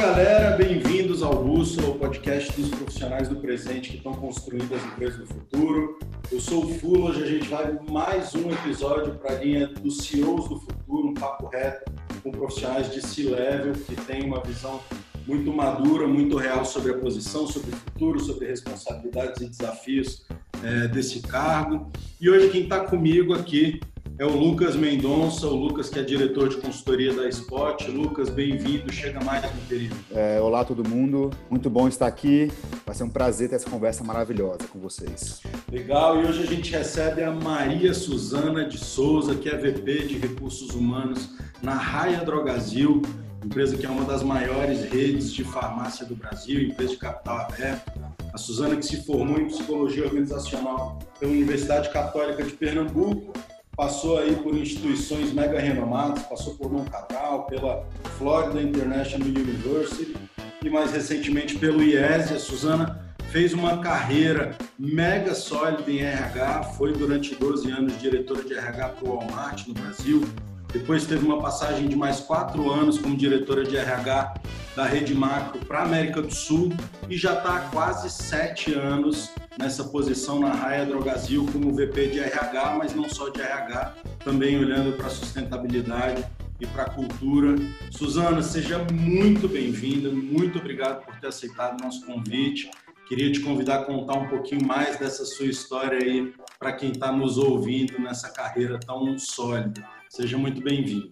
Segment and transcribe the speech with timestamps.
[0.00, 5.18] galera, bem-vindos ao Bússola, o podcast dos profissionais do presente que estão construindo as empresas
[5.18, 5.98] do futuro.
[6.32, 9.98] Eu sou o Fulo, hoje a gente vai mais um episódio para a linha dos
[9.98, 11.92] CEOs do futuro, um papo reto
[12.22, 14.80] com profissionais de C-Level que têm uma visão
[15.26, 20.24] muito madura, muito real sobre a posição, sobre o futuro, sobre responsabilidades e desafios
[20.64, 21.92] é, desse cargo.
[22.18, 23.78] E hoje quem está comigo aqui
[24.20, 27.88] é o Lucas Mendonça, o Lucas que é diretor de consultoria da Spot.
[27.88, 29.96] Lucas, bem-vindo, chega mais no período.
[30.12, 32.52] É, olá todo mundo, muito bom estar aqui.
[32.84, 35.40] Vai ser um prazer ter essa conversa maravilhosa com vocês.
[35.72, 40.18] Legal, e hoje a gente recebe a Maria Suzana de Souza, que é VP de
[40.18, 41.30] Recursos Humanos
[41.62, 43.00] na Raia Drogazil,
[43.42, 47.98] empresa que é uma das maiores redes de farmácia do Brasil, empresa de capital aberto.
[48.34, 53.32] A Suzana que se formou em psicologia organizacional pela Universidade Católica de Pernambuco
[53.80, 57.82] passou aí por instituições mega renomadas, passou por Montadal, pela
[58.18, 60.14] Florida International University
[60.62, 62.30] e mais recentemente pelo IES.
[62.30, 68.52] A Suzana fez uma carreira mega sólida em RH, foi durante 12 anos diretora de
[68.52, 70.28] RH para o Walmart no Brasil,
[70.70, 74.34] depois teve uma passagem de mais quatro anos como diretora de RH
[74.74, 76.70] da Rede Macro para a América do Sul
[77.08, 82.20] e já está há quase sete anos nessa posição na Raia Drogazil como VP de
[82.20, 86.24] RH, mas não só de RH, também olhando para a sustentabilidade
[86.60, 87.56] e para a cultura.
[87.90, 92.70] Suzana, seja muito bem-vinda, muito obrigado por ter aceitado o nosso convite.
[93.08, 97.10] Queria te convidar a contar um pouquinho mais dessa sua história aí para quem está
[97.10, 99.84] nos ouvindo nessa carreira tão sólida.
[100.08, 101.10] Seja muito bem-vinda.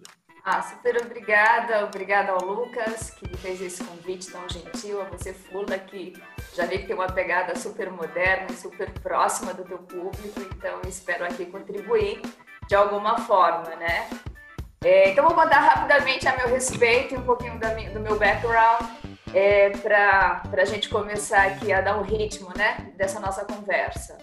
[0.51, 5.31] Ah, super obrigada, obrigada ao Lucas que me fez esse convite tão gentil, a você
[5.31, 6.19] Fula que
[6.55, 11.23] já vi que tem uma pegada super moderna super próxima do teu público, então espero
[11.23, 12.23] aqui contribuir
[12.67, 14.09] de alguma forma, né?
[14.83, 18.89] É, então vou contar rapidamente a meu respeito e um pouquinho da, do meu background
[19.35, 24.17] é, para a gente começar aqui a dar um ritmo, né, dessa nossa conversa.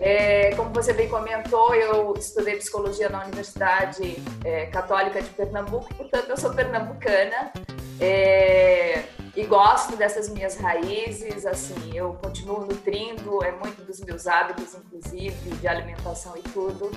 [0.00, 6.30] É, como você bem comentou, eu estudei psicologia na Universidade é, Católica de Pernambuco, portanto,
[6.30, 7.52] eu sou pernambucana
[8.00, 9.04] é,
[9.36, 11.46] e gosto dessas minhas raízes.
[11.46, 16.90] Assim, eu continuo nutrindo é muito dos meus hábitos, inclusive de alimentação e tudo,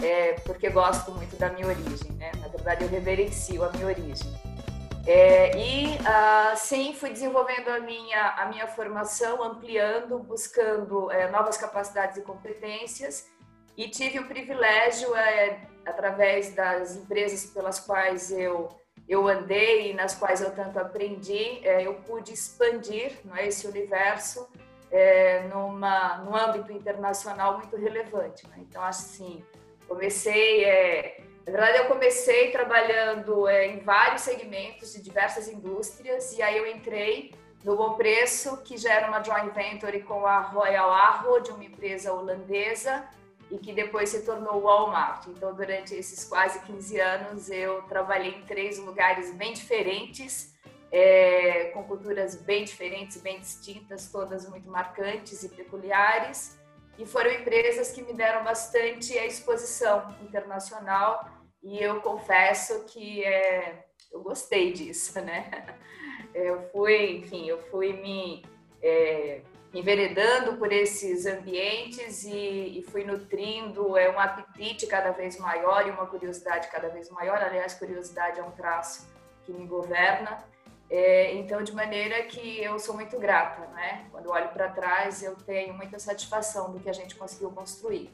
[0.00, 2.12] é, porque gosto muito da minha origem.
[2.12, 2.30] Né?
[2.40, 4.32] Na verdade, eu reverencio a minha origem.
[5.06, 12.16] É, e assim fui desenvolvendo a minha, a minha formação, ampliando, buscando é, novas capacidades
[12.16, 13.28] e competências.
[13.76, 18.68] E tive o privilégio, é, através das empresas pelas quais eu,
[19.06, 23.66] eu andei e nas quais eu tanto aprendi, é, eu pude expandir não é, esse
[23.66, 24.48] universo
[24.90, 28.46] é, numa, num âmbito internacional muito relevante.
[28.48, 28.56] Né?
[28.60, 29.44] Então, assim,
[29.86, 31.16] comecei é,
[31.46, 36.66] na verdade, eu comecei trabalhando é, em vários segmentos de diversas indústrias e aí eu
[36.66, 41.50] entrei no Bom Preço, que já era uma joint venture com a Royal Arrow, de
[41.50, 43.08] uma empresa holandesa,
[43.50, 45.26] e que depois se tornou Walmart.
[45.28, 50.54] Então, durante esses quase 15 anos, eu trabalhei em três lugares bem diferentes,
[50.90, 56.58] é, com culturas bem diferentes, bem distintas, todas muito marcantes e peculiares.
[56.98, 61.28] E foram empresas que me deram bastante exposição internacional
[61.62, 65.66] e eu confesso que é, eu gostei disso, né?
[66.34, 68.44] Eu fui, enfim, eu fui me
[68.82, 69.40] é,
[69.72, 75.90] enveredando por esses ambientes e, e, fui nutrindo é um apetite cada vez maior e
[75.90, 77.36] uma curiosidade cada vez maior.
[77.36, 79.08] Aliás, curiosidade é um traço
[79.44, 80.44] que me governa.
[80.96, 84.04] É, então, de maneira que eu sou muito grata, né?
[84.12, 88.12] Quando olho para trás, eu tenho muita satisfação do que a gente conseguiu construir.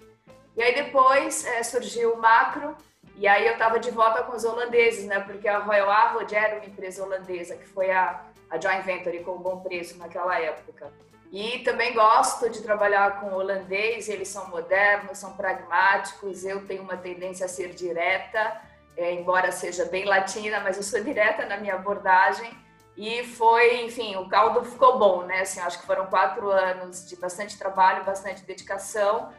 [0.57, 2.75] E aí depois é, surgiu o macro,
[3.17, 5.21] e aí eu estava de volta com os holandeses, né?
[5.21, 9.37] Porque a Royal Arrow era uma empresa holandesa, que foi a, a joint venture com
[9.37, 10.91] bom preço naquela época.
[11.31, 16.97] E também gosto de trabalhar com holandês, eles são modernos, são pragmáticos, eu tenho uma
[16.97, 18.59] tendência a ser direta,
[18.97, 22.70] é, embora seja bem latina, mas eu sou direta na minha abordagem.
[23.01, 25.41] E foi, enfim, o caldo ficou bom, né?
[25.41, 29.33] Assim, acho que foram quatro anos de bastante trabalho, bastante dedicação,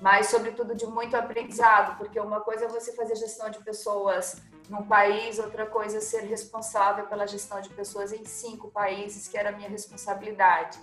[0.00, 4.84] mas sobretudo de muito aprendizado, porque uma coisa é você fazer gestão de pessoas num
[4.84, 9.48] país, outra coisa é ser responsável pela gestão de pessoas em cinco países, que era
[9.48, 10.78] a minha responsabilidade.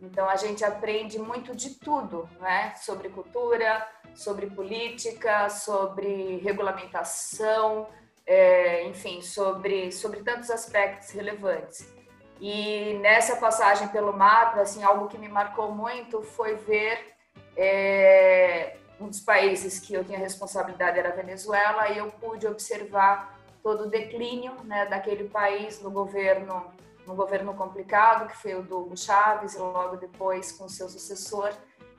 [0.00, 2.72] Então a gente aprende muito de tudo, né?
[2.76, 3.84] Sobre cultura,
[4.14, 7.88] sobre política, sobre regulamentação,
[8.26, 11.92] é, enfim, sobre sobre tantos aspectos relevantes.
[12.40, 17.14] E nessa passagem pelo macro, assim, algo que me marcou muito foi ver
[17.56, 23.38] é, um dos países que eu tinha responsabilidade era a Venezuela e eu pude observar
[23.62, 26.72] todo o declínio né, daquele país no governo
[27.06, 31.52] num governo complicado, que foi o do Hugo Chaves, e logo depois com seu sucessor,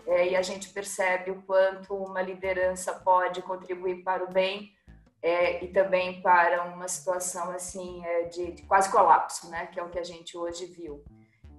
[0.07, 4.71] é, e a gente percebe o quanto uma liderança pode contribuir para o bem
[5.21, 9.83] é, e também para uma situação assim é, de, de, quase colapso, né, que é
[9.83, 11.03] o que a gente hoje viu.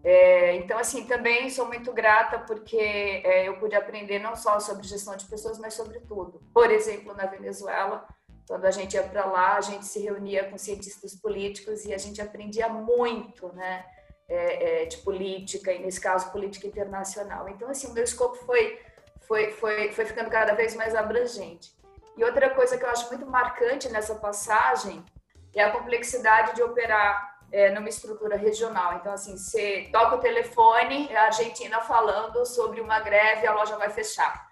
[0.05, 4.87] É, então, assim, também sou muito grata porque é, eu pude aprender não só sobre
[4.87, 6.41] gestão de pessoas, mas sobre tudo.
[6.55, 8.07] Por exemplo, na Venezuela,
[8.47, 11.99] quando a gente ia para lá, a gente se reunia com cientistas políticos e a
[11.99, 13.85] gente aprendia muito, né?
[14.29, 17.49] É, é, de política, e nesse caso, política internacional.
[17.49, 18.79] Então, assim, o meu escopo foi,
[19.21, 21.76] foi, foi, foi ficando cada vez mais abrangente.
[22.17, 25.05] E outra coisa que eu acho muito marcante nessa passagem
[25.55, 28.95] é a complexidade de operar é, numa estrutura regional.
[28.95, 33.77] Então, assim, você toca o telefone, é a Argentina falando sobre uma greve, a loja
[33.77, 34.47] vai fechar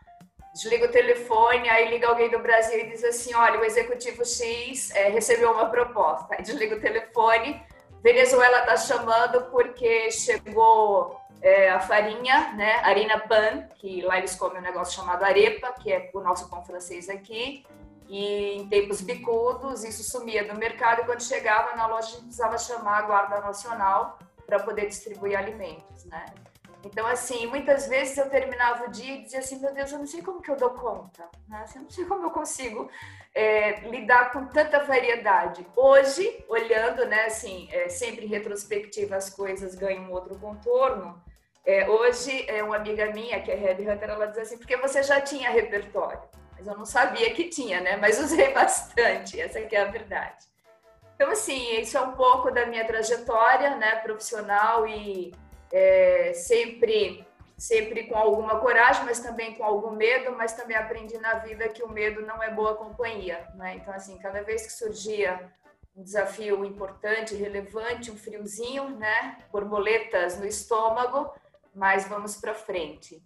[0.55, 4.95] desliga o telefone, aí liga alguém do Brasil e diz assim: olha, o executivo X
[4.95, 6.35] é, recebeu uma proposta.
[6.35, 7.61] Aí desliga o telefone,
[8.03, 14.61] Venezuela está chamando porque chegou é, a farinha, né, harina pan, que lá eles comem
[14.61, 17.67] um negócio chamado arepa, que é o nosso pão francês aqui,
[18.09, 22.23] e em tempos bicudos isso sumia do mercado e quando chegava na loja a gente
[22.23, 26.25] precisava chamar a Guarda Nacional para poder distribuir alimentos, né?
[26.83, 30.07] Então, assim, muitas vezes eu terminava o dia e dizia assim, meu Deus, eu não
[30.07, 31.61] sei como que eu dou conta, né?
[31.63, 32.91] Assim, eu não sei como eu consigo
[33.35, 35.67] é, lidar com tanta variedade.
[35.77, 41.23] Hoje, olhando, né, assim, é, sempre em retrospectiva as coisas ganham outro contorno,
[41.67, 45.03] é, hoje, é, uma amiga minha, que é Red Hunter, ela diz assim, porque você
[45.03, 46.21] já tinha repertório,
[46.53, 47.97] mas eu não sabia que tinha, né?
[47.97, 50.45] Mas usei bastante, essa é a verdade.
[51.15, 55.33] Então, assim, isso é um pouco da minha trajetória, né, profissional e
[55.73, 57.25] é, sempre
[57.57, 61.83] sempre com alguma coragem, mas também com algum medo, mas também aprendi na vida que
[61.83, 63.77] o medo não é boa companhia, né?
[63.77, 65.51] Então assim, cada vez que surgia
[65.97, 69.39] um desafio importante, relevante, um friozinho, né?
[69.53, 71.33] Borboletas no estômago,
[71.75, 73.23] mas vamos para frente.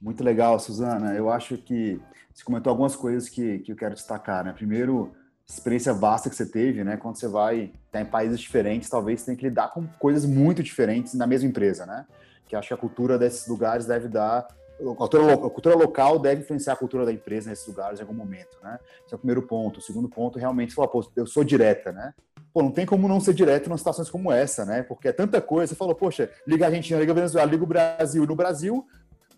[0.00, 1.14] Muito legal, Suzana.
[1.14, 2.00] Eu acho que
[2.32, 4.52] você comentou algumas coisas que, que eu quero destacar, né?
[4.52, 5.12] Primeiro,
[5.46, 6.96] experiência vasta que você teve, né?
[6.96, 10.62] Quando você vai estar em países diferentes, talvez você tenha que lidar com coisas muito
[10.62, 12.06] diferentes na mesma empresa, né?
[12.48, 14.46] Que acho que a cultura desses lugares deve dar
[14.80, 18.14] a cultura, a cultura, local deve influenciar a cultura da empresa nesses lugares em algum
[18.14, 18.78] momento, né?
[19.04, 19.78] Esse é o primeiro ponto.
[19.78, 22.14] O segundo ponto, realmente, falar, pô, eu sou direta, né?
[22.52, 24.82] Pô, não tem como não ser direto em situações como essa, né?
[24.82, 25.68] Porque é tanta coisa.
[25.68, 28.26] Você falou, poxa, liga a Argentina, liga a Venezuela, liga o Brasil.
[28.26, 28.84] No Brasil,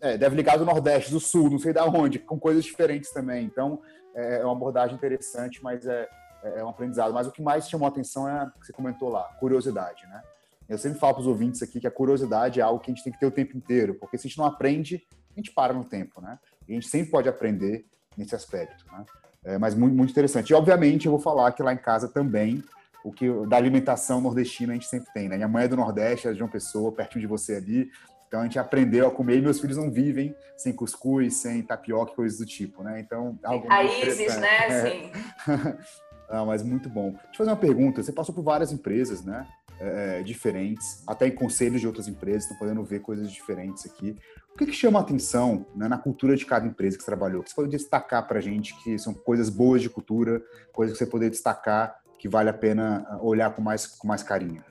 [0.00, 3.44] é, deve ligar do Nordeste, do Sul, não sei da onde, com coisas diferentes também.
[3.44, 3.81] Então,
[4.14, 6.09] é, é uma abordagem interessante, mas é,
[6.43, 7.12] é um aprendizado.
[7.12, 10.23] Mas o que mais chamou a atenção é o que você comentou lá, curiosidade, né?
[10.69, 13.05] Eu sempre falo para os ouvintes aqui que a curiosidade é algo que a gente
[13.05, 15.05] tem que ter o tempo inteiro, porque se a gente não aprende,
[15.37, 16.38] a gente para no tempo, né?
[16.67, 17.85] E a gente sempre pode aprender
[18.17, 19.05] nesse aspecto, né?
[19.44, 20.50] É, mas muito, muito interessante.
[20.50, 22.62] E, obviamente, eu vou falar que lá em casa também,
[23.05, 25.37] o que da alimentação nordestina a gente sempre tem, né?
[25.37, 27.91] Minha mãe é do Nordeste, é de uma pessoa, pertinho de você ali.
[28.29, 32.15] Então a gente aprendeu a comer e meus filhos não vivem sem cuscuz, sem tapioca,
[32.15, 33.01] coisas do tipo, né?
[33.01, 34.67] Então, algo Raízes, né?
[34.67, 35.13] Assim.
[36.31, 37.11] ah, mas muito bom.
[37.11, 38.03] Deixa eu fazer uma pergunta.
[38.03, 39.47] Você passou por várias empresas, né?
[39.83, 44.17] É, é, diferentes, até em conselhos de outras empresas, estão podendo ver coisas diferentes aqui.
[44.55, 47.43] O que, que chama a atenção né, na cultura de cada empresa que você trabalhou?
[47.43, 50.41] que você pode destacar para a gente que são coisas boas de cultura,
[50.73, 54.23] coisas que você poderia destacar que vale a pena ah, olhar com mais, com mais
[54.23, 54.63] carinho?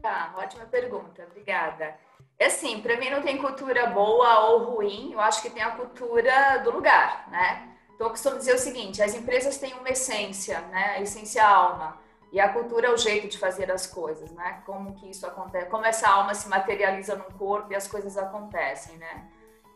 [0.00, 1.96] Tá, ótima pergunta, obrigada.
[2.38, 5.72] É assim, para mim não tem cultura boa ou ruim, eu acho que tem a
[5.72, 7.68] cultura do lugar, né?
[7.92, 10.94] Então eu costumo dizer o seguinte, as empresas têm uma essência, né?
[10.94, 12.00] A essência a alma.
[12.30, 14.62] E a cultura é o jeito de fazer as coisas, né?
[14.64, 18.96] Como que isso acontece, como essa alma se materializa no corpo e as coisas acontecem,
[18.98, 19.26] né?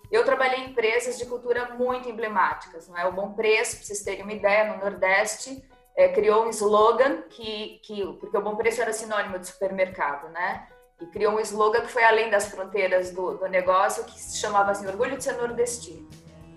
[0.08, 3.04] Eu trabalhei em empresas de cultura muito emblemáticas, não é?
[3.06, 5.64] O Bom Preço, para vocês terem uma ideia, no Nordeste,
[5.96, 10.66] é, criou um slogan que, que, porque o Bom Preço era sinônimo de supermercado, né?
[11.02, 14.70] e criou um slogan que foi além das fronteiras do, do negócio, que se chamava
[14.70, 16.08] assim, Orgulho de ser nordestino.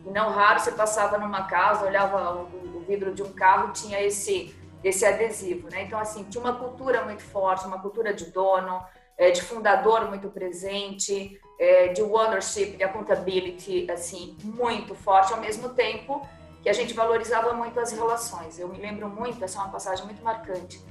[0.05, 4.01] E não raro você passava numa casa, olhava o, o vidro de um carro, tinha
[4.01, 5.81] esse esse adesivo, né?
[5.81, 8.85] Então assim tinha uma cultura muito forte, uma cultura de dono,
[9.17, 15.69] é, de fundador muito presente, é, de ownership, de accountability, assim muito forte, ao mesmo
[15.69, 16.21] tempo
[16.65, 18.57] que a gente valorizava muito as relações.
[18.57, 20.83] Eu me lembro muito, essa é uma passagem muito marcante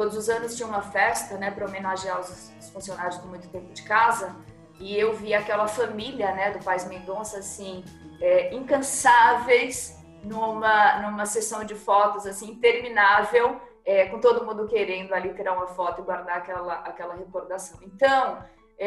[0.00, 3.70] Todos os anos tinha uma festa, né, para homenagear os, os, funcionários com muito tempo
[3.70, 4.34] de casa.
[4.78, 7.84] E eu vi aquela família, né, do Paz Mendonça, assim,
[8.18, 15.34] é, incansáveis numa numa sessão de fotos assim interminável, é, com todo mundo querendo ali
[15.34, 17.78] tirar uma foto e guardar aquela aquela recordação.
[17.82, 18.38] Então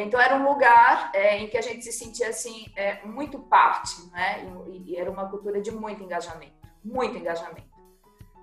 [0.02, 4.10] então era um lugar é, em que a gente se sentia assim é, muito parte,
[4.12, 4.44] né?
[4.68, 7.72] E, e, era uma cultura de muito engajamento, muito engajamento.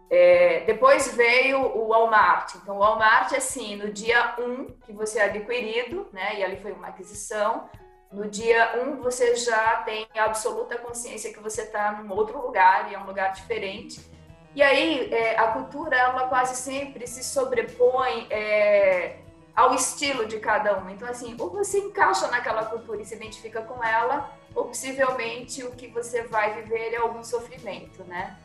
[0.09, 2.57] É, depois veio o Walmart.
[2.57, 6.73] Então, o Walmart, assim, no dia 1 que você é adquirido, né, e ali foi
[6.73, 7.69] uma aquisição,
[8.11, 12.95] no dia 1 você já tem absoluta consciência que você está num outro lugar e
[12.95, 14.05] é um lugar diferente.
[14.53, 19.21] E aí, é, a cultura, ela quase sempre se sobrepõe é,
[19.55, 20.91] ao estilo de cada um.
[20.91, 25.73] Então, assim, ou você encaixa naquela cultura e se identifica com ela, ou possivelmente o
[25.73, 28.37] que você vai viver é algum sofrimento, né?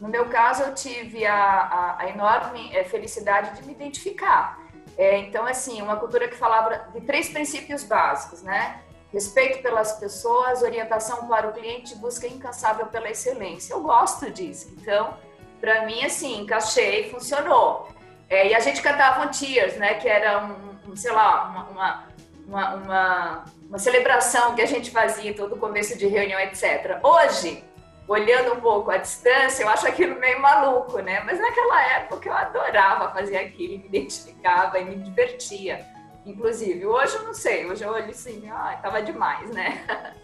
[0.00, 4.60] No meu caso, eu tive a, a, a enorme é, felicidade de me identificar.
[4.96, 8.82] É, então, assim, uma cultura que falava de três princípios básicos, né?
[9.12, 13.74] Respeito pelas pessoas, orientação para o cliente, busca incansável pela excelência.
[13.74, 14.72] Eu gosto disso.
[14.78, 15.16] Então,
[15.60, 17.88] para mim, assim, encaixei, funcionou.
[18.32, 19.92] É, e a gente cantava um Tears, né?
[19.92, 22.04] Que era um, um sei lá, uma, uma,
[22.46, 26.98] uma, uma, uma celebração que a gente fazia todo começo de reunião, etc.
[27.02, 27.62] Hoje,
[28.08, 31.20] olhando um pouco à distância, eu acho aquilo meio maluco, né?
[31.26, 35.84] Mas naquela época eu adorava fazer aquilo, me identificava e me divertia.
[36.24, 39.84] Inclusive, hoje eu não sei, hoje eu olho assim, ah, tava demais, né?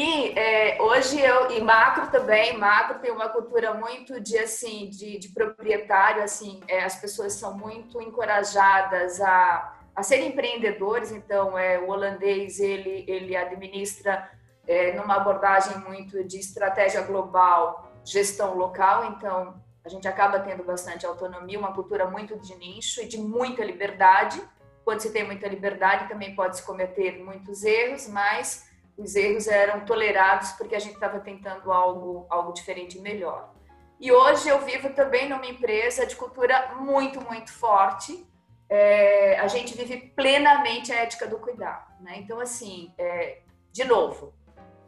[0.00, 5.18] E é, hoje eu, e macro também, macro tem uma cultura muito de assim, de,
[5.18, 11.80] de proprietário, assim, é, as pessoas são muito encorajadas a, a serem empreendedores, então é,
[11.80, 14.30] o holandês ele, ele administra
[14.68, 21.04] é, numa abordagem muito de estratégia global, gestão local, então a gente acaba tendo bastante
[21.06, 24.40] autonomia, uma cultura muito de nicho e de muita liberdade.
[24.84, 28.67] Quando se tem muita liberdade, também pode se cometer muitos erros, mas
[28.98, 33.54] os erros eram tolerados porque a gente estava tentando algo, algo diferente e melhor.
[34.00, 38.26] E hoje eu vivo também numa empresa de cultura muito, muito forte.
[38.68, 41.90] É, a gente vive plenamente a ética do cuidado.
[42.00, 42.18] Né?
[42.18, 43.38] Então, assim, é,
[43.72, 44.34] de novo,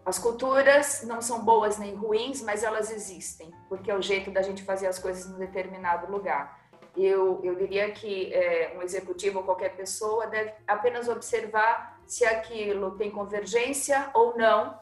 [0.05, 4.43] as culturas não são boas nem ruins, mas elas existem, porque é o jeito da
[4.43, 6.61] gente fazer as coisas em um determinado lugar.
[6.97, 12.91] Eu, eu diria que é, um executivo ou qualquer pessoa deve apenas observar se aquilo
[12.97, 14.77] tem convergência ou não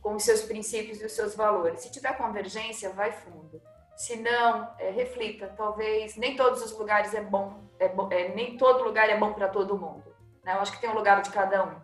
[0.00, 1.80] com os seus princípios e os seus valores.
[1.80, 3.60] Se tiver convergência, vai fundo.
[3.94, 5.46] Se não, é, reflita.
[5.48, 9.48] Talvez nem todos os lugares é bom, é, é nem todo lugar é bom para
[9.48, 10.04] todo mundo.
[10.42, 10.54] Né?
[10.54, 11.74] Eu acho que tem um lugar de cada um.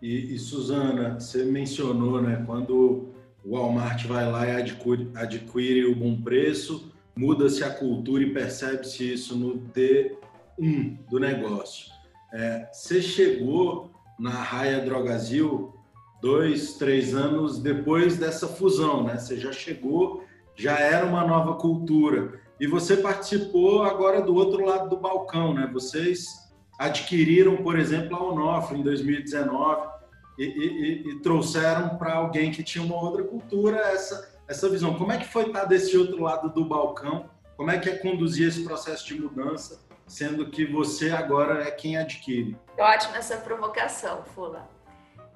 [0.00, 3.12] E, e Suzana, você mencionou, né, quando
[3.44, 9.14] o Walmart vai lá e adquire, adquire o bom preço, muda-se a cultura e percebe-se
[9.14, 11.90] isso no D1 do negócio.
[12.32, 15.74] É, você chegou na Raia Drogazil
[16.20, 19.18] dois, três anos depois dessa fusão, né?
[19.18, 20.24] Você já chegou,
[20.56, 22.40] já era uma nova cultura.
[22.60, 25.70] E você participou agora do outro lado do balcão, né?
[25.72, 26.26] Vocês
[26.78, 29.88] adquiriram, por exemplo, a Onofre em 2019
[30.38, 34.94] e, e, e trouxeram para alguém que tinha uma outra cultura essa, essa visão.
[34.94, 37.30] Como é que foi estar desse outro lado do balcão?
[37.56, 41.96] Como é que é conduzir esse processo de mudança, sendo que você agora é quem
[41.96, 42.56] adquire?
[42.78, 44.68] Ótima essa provocação, Fula.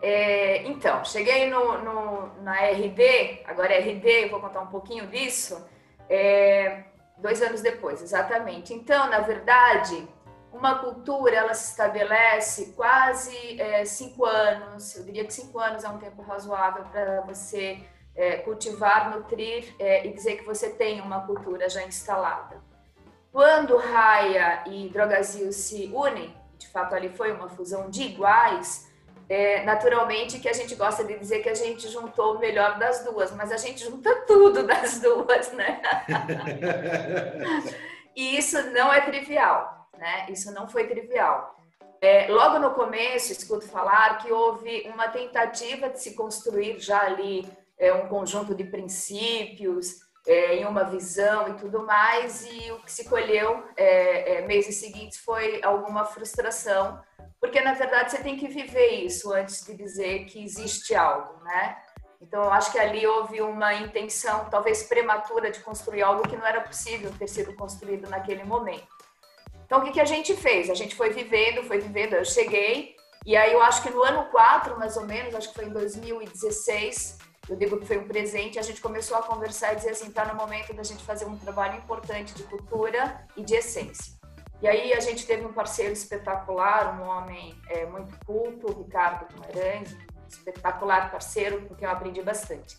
[0.00, 5.64] É, então, cheguei no, no, na RD, agora é RD, vou contar um pouquinho disso,
[6.08, 6.84] é,
[7.18, 8.74] dois anos depois, exatamente.
[8.74, 10.08] Então, na verdade,
[10.52, 15.88] uma cultura ela se estabelece quase é, cinco anos, eu diria que cinco anos é
[15.88, 21.24] um tempo razoável para você é, cultivar, nutrir é, e dizer que você tem uma
[21.26, 22.60] cultura já instalada.
[23.32, 28.92] Quando Raia e Drogazil se unem, de fato ali foi uma fusão de iguais,
[29.28, 33.02] é, naturalmente que a gente gosta de dizer que a gente juntou o melhor das
[33.02, 35.80] duas, mas a gente junta tudo das duas, né?
[38.14, 40.26] e isso não é trivial né?
[40.28, 41.56] Isso não foi trivial.
[42.00, 47.48] É, logo no começo, escuto falar que houve uma tentativa de se construir já ali
[47.78, 52.92] é, um conjunto de princípios, é, em uma visão e tudo mais, e o que
[52.92, 57.00] se colheu é, é, meses seguintes foi alguma frustração,
[57.40, 61.76] porque na verdade você tem que viver isso antes de dizer que existe algo, né?
[62.22, 66.46] Então, eu acho que ali houve uma intenção, talvez prematura, de construir algo que não
[66.46, 68.86] era possível ter sido construído naquele momento.
[69.66, 70.70] Então, o que, que a gente fez?
[70.70, 72.14] A gente foi vivendo, foi vivendo.
[72.14, 72.94] Eu cheguei,
[73.26, 75.72] e aí eu acho que no ano 4, mais ou menos, acho que foi em
[75.72, 80.08] 2016, eu digo que foi um presente, a gente começou a conversar e dizer assim:
[80.08, 84.14] está no momento da gente fazer um trabalho importante de cultura e de essência.
[84.60, 89.26] E aí a gente teve um parceiro espetacular, um homem é, muito culto, o Ricardo
[89.32, 92.78] Guimarães, um espetacular parceiro, com quem eu aprendi bastante.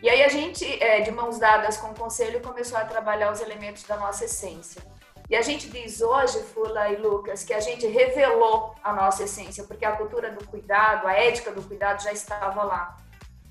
[0.00, 3.40] E aí a gente, é, de mãos dadas com o conselho, começou a trabalhar os
[3.40, 4.80] elementos da nossa essência.
[5.28, 9.64] E a gente diz hoje, Fula e Lucas, que a gente revelou a nossa essência,
[9.64, 12.96] porque a cultura do cuidado, a ética do cuidado já estava lá.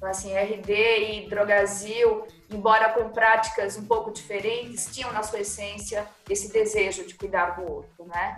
[0.04, 6.06] Então, assim, RD e Drogazil, embora com práticas um pouco diferentes, tinham na sua essência
[6.30, 8.36] esse desejo de cuidar do outro, né?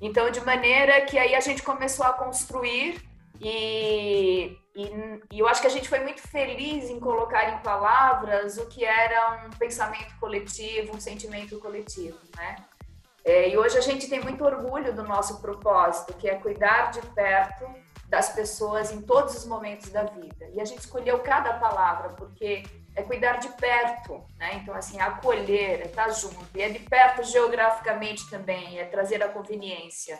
[0.00, 3.02] Então, de maneira que aí a gente começou a construir
[3.40, 4.82] e, e,
[5.32, 8.84] e, eu acho que a gente foi muito feliz em colocar em palavras o que
[8.84, 12.54] era um pensamento coletivo, um sentimento coletivo, né?
[13.24, 17.00] É, e hoje a gente tem muito orgulho do nosso propósito, que é cuidar de
[17.08, 17.66] perto
[18.08, 20.48] das pessoas em todos os momentos da vida.
[20.52, 22.64] E a gente escolheu cada palavra porque
[22.96, 24.54] é cuidar de perto, né?
[24.54, 26.46] Então, assim, acolher, é estar junto.
[26.54, 30.18] E é de perto geograficamente também, é trazer a conveniência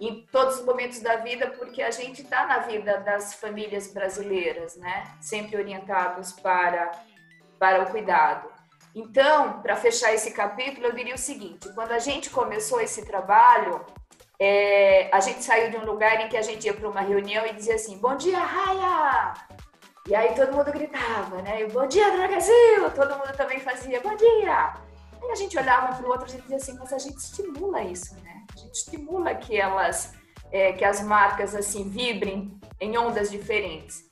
[0.00, 4.76] em todos os momentos da vida, porque a gente está na vida das famílias brasileiras,
[4.76, 5.04] né?
[5.20, 6.90] Sempre orientados para,
[7.58, 8.48] para o cuidado.
[8.98, 13.86] Então, para fechar esse capítulo, eu diria o seguinte: quando a gente começou esse trabalho,
[14.40, 17.46] é, a gente saiu de um lugar em que a gente ia para uma reunião
[17.46, 19.34] e dizia assim: Bom dia, Raia!
[20.08, 21.64] E aí todo mundo gritava, né?
[21.66, 22.90] Bom dia, Dragasil!
[22.92, 24.74] Todo mundo também fazia bom dia!
[25.22, 28.16] Aí a gente olhava para o outro e dizia assim: Mas a gente estimula isso,
[28.16, 28.44] né?
[28.52, 30.12] A gente estimula que elas,
[30.50, 34.08] é, que as marcas assim vibrem em ondas diferentes.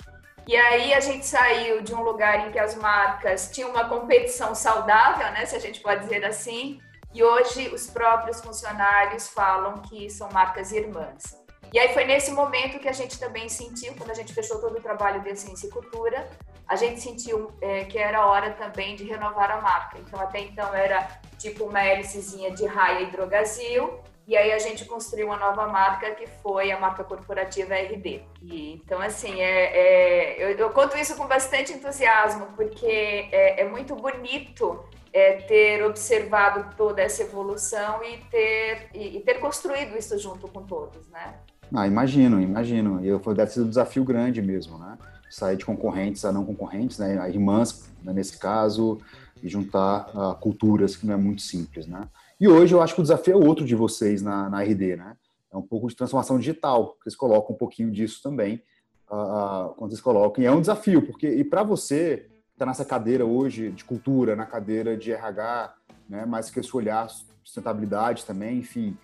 [0.46, 4.54] E aí a gente saiu de um lugar em que as marcas tinham uma competição
[4.54, 6.80] saudável, né, se a gente pode dizer assim,
[7.12, 11.36] e hoje os próprios funcionários falam que são marcas irmãs.
[11.72, 14.78] E aí foi nesse momento que a gente também sentiu, quando a gente fechou todo
[14.78, 16.30] o trabalho de ciência e cultura,
[16.68, 19.98] a gente sentiu é, que era hora também de renovar a marca.
[19.98, 24.84] Então até então era tipo uma hélicezinha de Raia e Drogazil, e aí a gente
[24.84, 28.22] construiu uma nova marca que foi a marca corporativa RD.
[28.42, 32.86] E, então, assim, é, é eu, eu, conto isso com bastante entusiasmo, porque
[33.30, 39.34] é, é muito bonito é, ter observado toda essa evolução e ter, e, e, ter
[39.34, 41.34] construído isso junto com todos, né?
[41.72, 43.00] Ah, imagino, imagino.
[43.04, 44.98] E deve ser um desafio grande mesmo, né?
[45.30, 47.30] Sair de concorrentes a não concorrentes, né?
[47.30, 49.00] Irmãs, né, nesse caso,
[49.40, 52.08] e juntar uh, culturas que não é muito simples, né?
[52.38, 55.16] E hoje eu acho que o desafio é outro de vocês na, na RD, né?
[55.52, 56.96] É um pouco de transformação digital.
[57.02, 58.62] Vocês colocam um pouquinho disso também
[59.10, 60.42] uh, quando vocês colocam.
[60.44, 64.44] E é um desafio, porque e para você está nessa cadeira hoje de cultura, na
[64.44, 65.74] cadeira de RH,
[66.08, 66.26] né?
[66.26, 67.08] Mais que esse olhar
[67.42, 68.96] sustentabilidade também, enfim,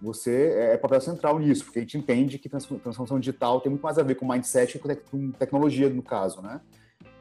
[0.00, 3.82] você é, é papel central nisso, porque a gente entende que transformação digital tem muito
[3.82, 6.60] mais a ver com mindset que com tecnologia no caso, né?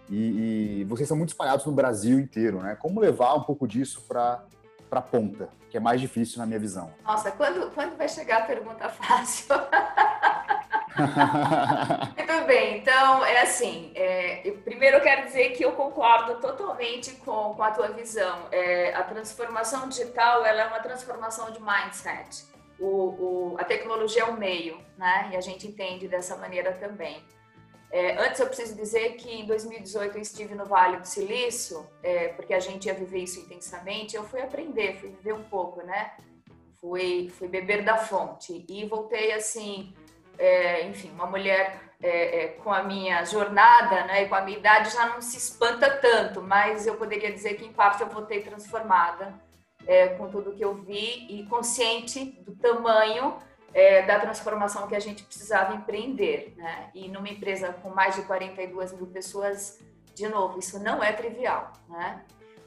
[0.10, 2.76] E, e, vocês são muito espalhados no Brasil inteiro, né?
[2.76, 4.46] Como levar um pouco disso para
[4.90, 6.94] para ponta, que é mais difícil na minha visão.
[7.04, 9.56] Nossa, quando, quando vai chegar a pergunta fácil?
[12.18, 13.92] Muito bem, então é assim.
[13.96, 18.48] É, eu, primeiro eu quero dizer que eu concordo totalmente com, com a tua visão.
[18.52, 22.46] É, a transformação digital ela é uma transformação de mindset.
[22.80, 25.30] O, o, a tecnologia é o meio, né?
[25.34, 27.24] E a gente entende dessa maneira também.
[27.90, 32.30] É, antes eu preciso dizer que em 2018 eu estive no Vale do Silício, é,
[32.30, 34.16] porque a gente ia viver isso intensamente.
[34.16, 36.12] Eu fui aprender, fui viver um pouco, né?
[36.82, 39.94] Fui, fui beber da fonte e voltei assim,
[40.38, 44.24] é, enfim, uma mulher é, é, com a minha jornada, né?
[44.24, 47.66] E com a minha idade já não se espanta tanto, mas eu poderia dizer que
[47.66, 49.34] em parte eu voltei transformada
[49.88, 53.38] é, com tudo que eu vi e consciente do tamanho
[53.74, 56.54] é, da transformação que a gente precisava empreender.
[56.58, 56.90] Né?
[56.94, 59.80] E numa empresa com mais de 42 mil pessoas,
[60.14, 61.72] de novo, isso não é trivial.
[61.88, 62.24] Né?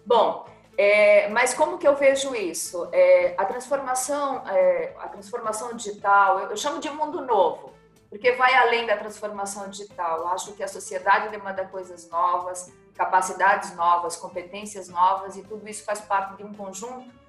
[0.06, 2.88] Bom, é, mas como que eu vejo isso?
[2.92, 7.72] É, a transformação, é, a transformação digital, eu, eu, chamo de mundo novo,
[8.08, 10.20] porque vai além da transformação digital.
[10.20, 15.84] Eu acho que a sociedade demanda coisas novas, capacidades novas, competências novas, e tudo isso
[15.84, 17.19] faz parte de um conjunto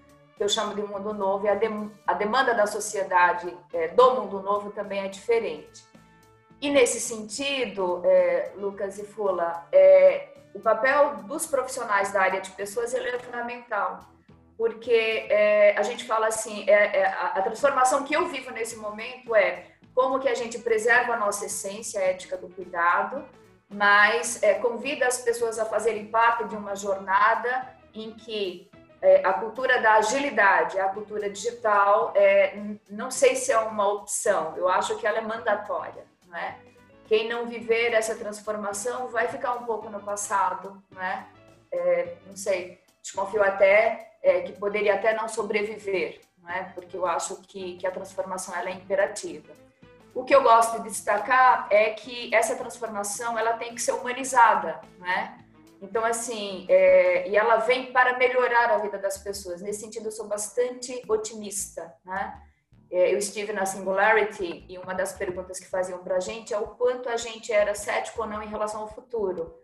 [0.41, 1.67] que eu chamo de mundo novo, e a, de,
[2.07, 5.85] a demanda da sociedade é, do mundo novo também é diferente.
[6.59, 12.49] E nesse sentido, é, Lucas e Fula, é, o papel dos profissionais da área de
[12.49, 13.99] pessoas é fundamental,
[14.57, 19.35] porque é, a gente fala assim, é, é, a, transformação que eu vivo nesse momento
[19.35, 23.23] é como que a gente preserva a nossa essência a ética do cuidado,
[23.69, 28.70] mas é, convida as pessoas a fazerem parte de uma jornada em que
[29.01, 32.55] é, a cultura da agilidade, a cultura digital, é,
[32.89, 36.55] não sei se é uma opção, eu acho que ela é mandatória, é?
[37.07, 41.25] Quem não viver essa transformação vai ficar um pouco no passado, não é?
[41.71, 46.21] é não sei, desconfio até é, que poderia até não sobreviver?
[46.73, 49.53] Porque eu acho que, que a transformação ela é imperativa.
[50.13, 54.79] O que eu gosto de destacar é que essa transformação ela tem que ser humanizada,
[54.97, 55.37] não é?
[55.81, 59.61] Então, assim, é, e ela vem para melhorar a vida das pessoas.
[59.61, 62.39] Nesse sentido, eu sou bastante otimista, né?
[62.91, 66.59] é, eu estive na Singularity e uma das perguntas que faziam para a gente é
[66.59, 69.57] o quanto a gente era cético ou não em relação ao futuro.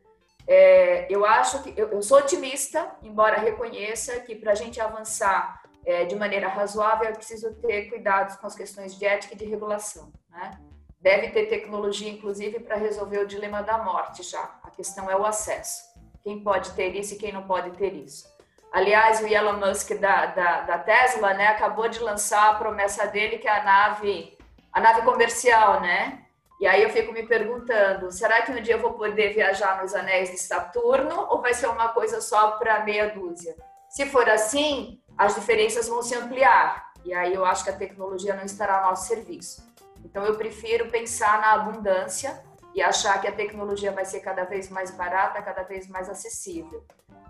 [0.47, 5.61] É, eu acho que eu, eu, sou otimista, embora reconheça que para a gente avançar
[5.85, 9.43] é, de maneira razoável é preciso ter cuidados com as questões de ética e de
[9.43, 10.13] regulação.
[10.29, 10.57] Né?
[11.01, 14.57] Deve ter tecnologia, inclusive, para resolver o dilema da morte já.
[14.63, 15.83] A questão é o acesso.
[16.27, 18.27] Quem pode ter isso e quem não pode ter isso.
[18.73, 23.37] Aliás, o Elon Musk da, da, da, Tesla, né, acabou de lançar a promessa dele
[23.37, 24.37] que é a nave,
[24.73, 26.25] a nave comercial, né?
[26.59, 29.95] E aí eu fico me perguntando, será que um dia eu vou poder viajar nos
[29.95, 33.55] anéis de Saturno ou vai ser uma coisa só para meia dúzia?
[33.87, 36.91] Se for assim, as diferenças vão se ampliar.
[37.05, 39.65] E aí eu acho que a tecnologia não estará ao nosso serviço.
[40.03, 42.43] Então eu prefiro pensar na abundância
[42.77, 46.85] e achar que a tecnologia vai ser cada vez mais barata, cada vez mais acessível.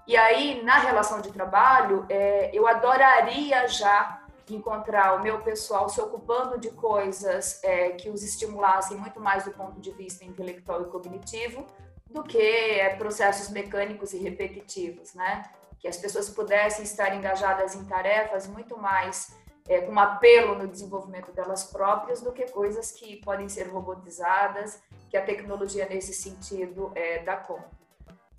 [0.05, 6.01] E aí, na relação de trabalho, é, eu adoraria já encontrar o meu pessoal se
[6.01, 10.85] ocupando de coisas é, que os estimulassem muito mais do ponto de vista intelectual e
[10.85, 11.65] cognitivo
[12.09, 15.43] do que é, processos mecânicos e repetitivos, né?
[15.79, 19.33] Que as pessoas pudessem estar engajadas em tarefas muito mais
[19.67, 25.17] é, com apelo no desenvolvimento delas próprias do que coisas que podem ser robotizadas, que
[25.17, 27.77] a tecnologia nesse sentido é, dá conta.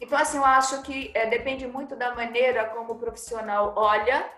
[0.01, 4.31] Então, assim, eu acho que é, depende muito da maneira como o profissional olha,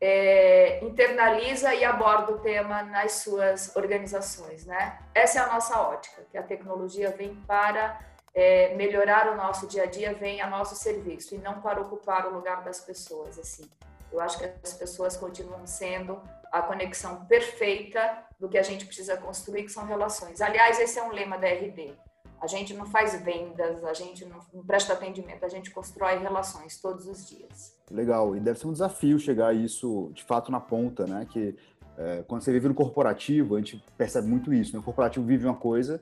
[0.00, 4.98] é, internaliza e aborda o tema nas suas organizações, né?
[5.14, 7.98] Essa é a nossa ótica, que a tecnologia vem para
[8.34, 12.26] é, melhorar o nosso dia a dia, vem a nosso serviço e não para ocupar
[12.26, 13.68] o lugar das pessoas, assim.
[14.12, 16.20] Eu acho que as pessoas continuam sendo
[16.52, 20.40] a conexão perfeita do que a gente precisa construir, que são relações.
[20.40, 21.94] Aliás, esse é um lema da RD
[22.40, 27.06] a gente não faz vendas, a gente não, presta atendimento, a gente constrói relações todos
[27.06, 27.74] os dias.
[27.90, 31.26] Legal, e deve ser um desafio chegar a isso de fato na ponta, né?
[31.30, 31.56] Que
[31.96, 34.78] é, quando você vive no corporativo, a gente percebe muito isso, né?
[34.78, 36.00] O corporativo vive uma coisa,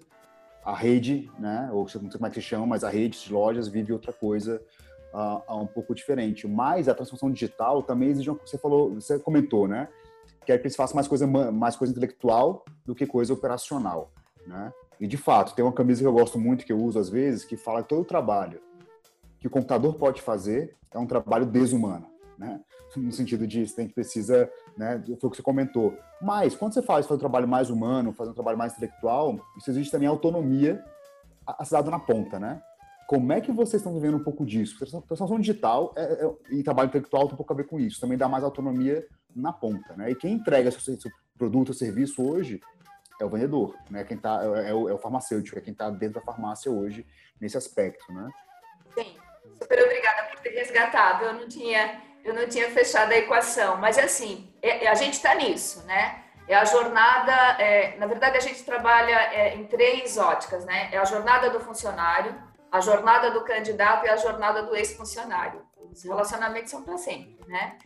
[0.64, 1.71] a rede, né?
[1.73, 4.12] Ou não sei como é que se chama, mas a rede de lojas vive outra
[4.12, 4.61] coisa
[5.14, 6.46] uh, um pouco diferente.
[6.46, 9.88] Mas a transformação digital também exige uma você falou, você comentou, né?
[10.44, 14.11] Que é que se faça mais coisa, mais coisa intelectual do que coisa operacional,
[14.46, 14.72] né?
[15.00, 17.44] E de fato, tem uma camisa que eu gosto muito, que eu uso às vezes,
[17.44, 18.61] que fala que todo o trabalho
[19.40, 22.07] que o computador pode fazer é um trabalho desumano,
[22.38, 22.61] né?
[22.96, 25.03] No sentido de você tem que precisa, né?
[25.20, 25.94] Foi o que você comentou.
[26.22, 29.70] Mas quando você faz, faz um trabalho mais humano, faz um trabalho mais intelectual, isso
[29.70, 30.83] existe também autonomia
[31.46, 32.62] assinada na ponta, né?
[33.07, 34.79] Como é que vocês estão vivendo um pouco disso?
[34.79, 38.01] Transformação digital é, é, e trabalho intelectual tem um pouco a ver com isso.
[38.01, 40.11] Também dá mais autonomia na ponta, né?
[40.11, 42.61] E quem entrega seu, seu produto ou serviço hoje
[43.21, 44.05] é o vendedor, né?
[44.05, 47.07] Quem tá, é, é, o, é o farmacêutico, é quem está dentro da farmácia hoje
[47.40, 48.29] nesse aspecto, né?
[48.95, 49.17] Sim,
[49.59, 51.25] super obrigada por ter resgatado.
[51.25, 55.14] Eu não tinha, eu não tinha fechado a equação, mas assim, é, é a gente
[55.14, 56.23] está nisso, né?
[56.47, 60.90] É a jornada, é, na verdade a gente trabalha é, em três óticas, né?
[60.93, 62.35] É a jornada do funcionário,
[62.75, 65.63] a jornada do candidato e a jornada do ex-funcionário.
[65.93, 67.79] Os relacionamentos são para sempre, né?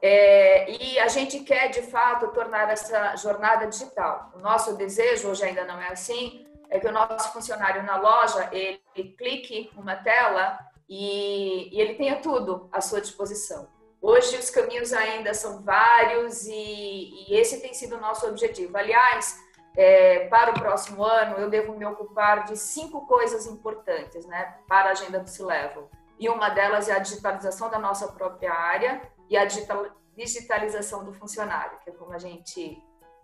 [0.00, 4.30] É, e a gente quer, de fato, tornar essa jornada digital.
[4.36, 8.48] O nosso desejo, hoje ainda não é assim, é que o nosso funcionário na loja,
[8.52, 13.68] ele, ele clique uma tela e, e, ele tenha tudo à sua disposição.
[14.00, 18.76] Hoje os caminhos ainda são vários e, e esse tem sido o nosso objetivo.
[18.76, 19.40] Aliás,
[19.76, 24.88] é, para o próximo ano, eu devo me ocupar de cinco coisas importantes né, para
[24.88, 25.90] a agenda do C-Level.
[26.18, 29.86] E uma delas é a digitalização da nossa própria área, e a digital,
[30.16, 32.82] digitalização do funcionário, que é como a gente,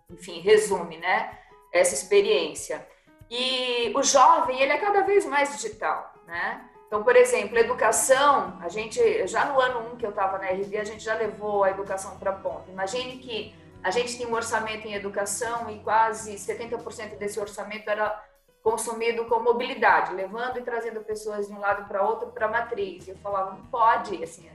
[0.09, 1.37] enfim, resume, né,
[1.71, 2.87] essa experiência.
[3.29, 6.69] E o jovem, ele é cada vez mais digital, né?
[6.85, 10.77] Então, por exemplo, educação, a gente, já no ano 1 que eu estava na RD,
[10.77, 12.69] a gente já levou a educação para a ponta.
[12.69, 18.23] Imagine que a gente tem um orçamento em educação e quase 70% desse orçamento era
[18.63, 23.07] consumido com mobilidade, levando e trazendo pessoas de um lado para outro para a matriz.
[23.07, 24.49] Eu falava, não pode, assim,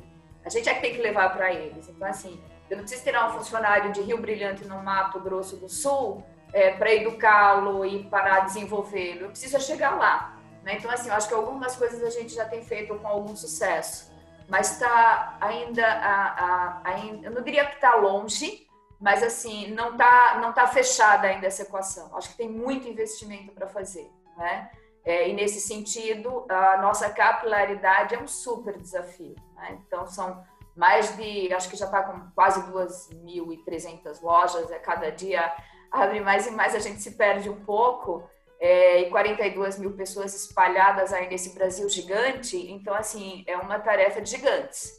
[0.45, 1.89] a gente é que tem que levar para eles.
[1.91, 5.69] Então, assim, eu não preciso tirar um funcionário de Rio Brilhante no Mato Grosso do
[5.69, 9.27] Sul é, para educá-lo e para desenvolvê-lo.
[9.27, 10.39] Eu preciso chegar lá.
[10.63, 10.77] Né?
[10.79, 14.11] Então, assim, eu acho que algumas coisas a gente já tem feito com algum sucesso,
[14.49, 18.68] mas está ainda, a, a, ainda, eu não diria que está longe,
[19.01, 22.17] mas assim, não está não tá fechada ainda essa equação.
[22.17, 24.71] Acho que tem muito investimento para fazer, né?
[25.05, 29.35] É, e nesse sentido, a nossa capilaridade é um super desafio.
[29.57, 29.79] Né?
[29.87, 30.45] Então, são
[30.77, 35.51] mais de, acho que já está com quase 2.300 lojas, é, cada dia
[35.91, 38.23] abre mais e mais, a gente se perde um pouco,
[38.61, 44.21] é, e 42 mil pessoas espalhadas aí nesse Brasil gigante, então, assim, é uma tarefa
[44.21, 44.98] de gigantes.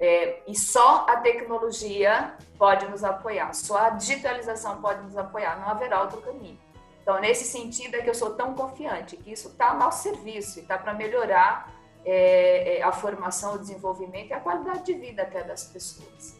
[0.00, 5.68] É, e só a tecnologia pode nos apoiar, só a digitalização pode nos apoiar, não
[5.68, 6.58] haverá outro caminho.
[7.00, 10.58] Então, nesse sentido, é que eu sou tão confiante que isso está a nosso serviço
[10.58, 11.72] e está para melhorar
[12.04, 16.36] é, é, a formação, o desenvolvimento e a qualidade de vida até das pessoas.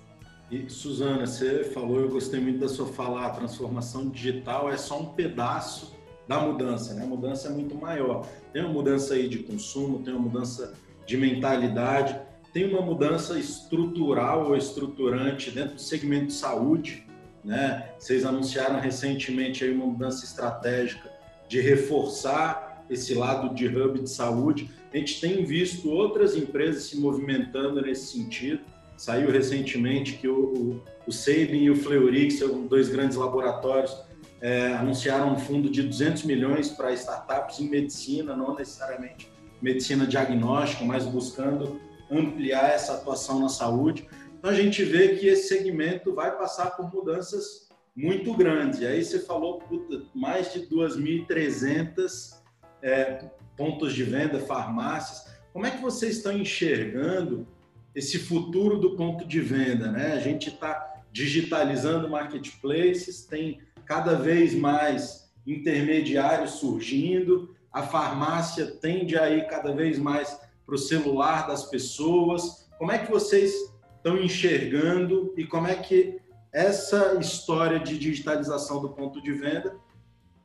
[0.50, 4.98] E, Suzana, você falou, eu gostei muito da sua fala, a transformação digital é só
[4.98, 5.94] um pedaço
[6.26, 7.02] da mudança, né?
[7.02, 8.26] A mudança é muito maior.
[8.52, 10.74] Tem uma mudança aí de consumo, tem uma mudança
[11.06, 12.18] de mentalidade,
[12.54, 17.04] tem uma mudança estrutural ou estruturante dentro do segmento de saúde,
[17.44, 17.90] né?
[17.98, 21.10] Vocês anunciaram recentemente aí uma mudança estratégica
[21.48, 24.70] de reforçar esse lado de hub de saúde.
[24.92, 28.60] A gente tem visto outras empresas se movimentando nesse sentido.
[28.96, 33.92] Saiu recentemente que o, o, o Sabin e o Fleury, que são dois grandes laboratórios,
[34.40, 39.28] é, anunciaram um fundo de 200 milhões para startups em medicina, não necessariamente
[39.60, 44.08] medicina diagnóstica, mas buscando ampliar essa atuação na saúde.
[44.38, 48.80] Então a gente vê que esse segmento vai passar por mudanças muito grandes.
[48.80, 52.34] E aí você falou puta, mais de 2.300
[52.82, 53.24] é,
[53.56, 55.34] pontos de venda, farmácias.
[55.52, 57.46] Como é que vocês estão enxergando
[57.94, 59.90] esse futuro do ponto de venda?
[59.90, 60.12] Né?
[60.12, 69.30] A gente está digitalizando marketplaces, tem cada vez mais intermediários surgindo, a farmácia tende a
[69.30, 72.68] ir cada vez mais para o celular das pessoas.
[72.78, 73.52] Como é que vocês
[73.96, 76.20] estão enxergando e como é que
[76.52, 79.76] essa história de digitalização do ponto de venda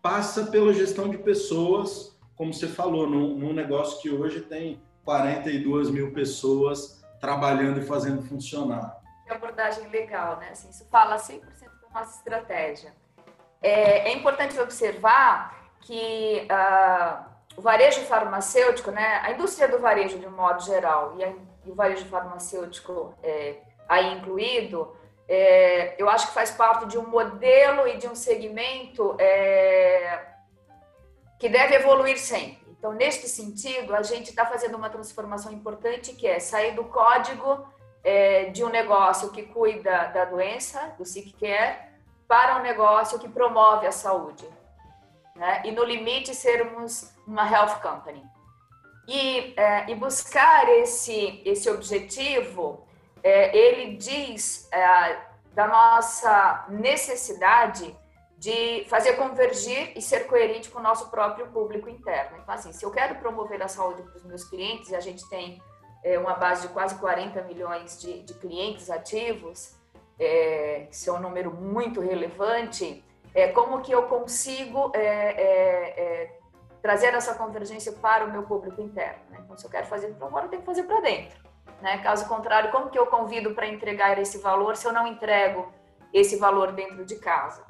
[0.01, 5.89] passa pela gestão de pessoas, como você falou, num, num negócio que hoje tem 42
[5.89, 8.97] mil pessoas trabalhando e fazendo funcionar.
[9.25, 10.49] Que abordagem legal, né?
[10.51, 11.41] Assim, isso fala 100%
[11.81, 12.93] da nossa estratégia.
[13.61, 17.28] É, é importante observar que uh,
[17.59, 21.33] o varejo farmacêutico, né, a indústria do varejo de um modo geral e a
[21.65, 24.95] e o varejo farmacêutico é, aí incluído,
[25.27, 30.25] é, eu acho que faz parte de um modelo e de um segmento é,
[31.37, 32.59] que deve evoluir sempre.
[32.77, 37.67] Então, neste sentido, a gente está fazendo uma transformação importante que é sair do código
[38.03, 41.77] é, de um negócio que cuida da doença, do sick care,
[42.27, 44.47] para um negócio que promove a saúde.
[45.35, 45.61] Né?
[45.65, 48.23] E, no limite, sermos uma health company.
[49.07, 52.85] E, é, e buscar esse, esse objetivo,
[53.23, 55.19] é, ele diz é,
[55.53, 57.95] da nossa necessidade
[58.37, 62.37] de fazer convergir e ser coerente com o nosso próprio público interno.
[62.41, 65.27] Então, assim, se eu quero promover a saúde para os meus clientes, e a gente
[65.29, 65.61] tem
[66.03, 69.75] é, uma base de quase 40 milhões de, de clientes ativos,
[70.17, 76.38] é, é um número muito relevante, é, como que eu consigo é, é, é
[76.81, 79.19] trazer essa convergência para o meu público interno.
[79.29, 79.39] Né?
[79.43, 81.39] Então, se eu quero fazer para fora, eu tenho que fazer para dentro.
[81.81, 81.97] Né?
[81.99, 85.71] Caso contrário, como que eu convido para entregar esse valor se eu não entrego
[86.13, 87.65] esse valor dentro de casa?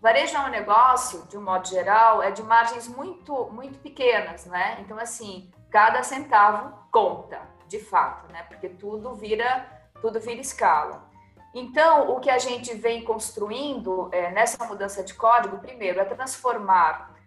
[0.00, 4.78] Varejo é um negócio, de um modo geral, é de margens muito, muito pequenas, né?
[4.80, 8.44] Então, assim, cada centavo conta, de fato, né?
[8.44, 9.66] Porque tudo vira,
[10.00, 11.08] tudo vira escala.
[11.52, 17.17] Então, o que a gente vem construindo é, nessa mudança de código, primeiro, é transformar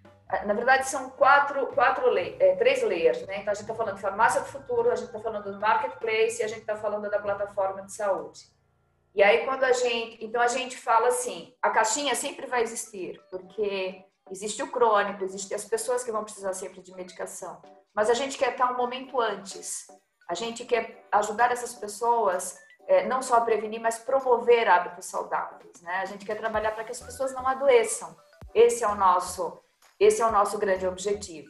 [0.45, 3.39] na verdade, são quatro, quatro é, três layers, né?
[3.39, 6.41] Então, a gente está falando de farmácia do futuro, a gente está falando do marketplace
[6.41, 8.41] e a gente está falando da plataforma de saúde.
[9.13, 10.23] E aí, quando a gente...
[10.23, 15.55] Então, a gente fala assim, a caixinha sempre vai existir, porque existe o crônico, existem
[15.55, 17.61] as pessoas que vão precisar sempre de medicação,
[17.93, 19.87] mas a gente quer estar um momento antes.
[20.29, 25.81] A gente quer ajudar essas pessoas é, não só a prevenir, mas promover hábitos saudáveis,
[25.81, 25.95] né?
[25.97, 28.15] A gente quer trabalhar para que as pessoas não adoeçam.
[28.53, 29.61] Esse é o nosso
[30.03, 31.49] esse é o nosso grande objetivo.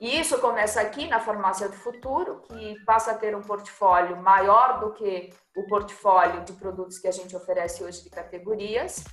[0.00, 4.80] E isso começa aqui na Farmácia do Futuro, que passa a ter um portfólio maior
[4.80, 9.04] do que o portfólio de produtos que a gente oferece hoje de categorias,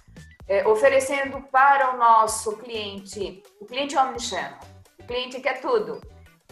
[0.48, 4.58] é, oferecendo para o nosso cliente, o cliente omnichannel,
[4.98, 6.00] o cliente quer tudo.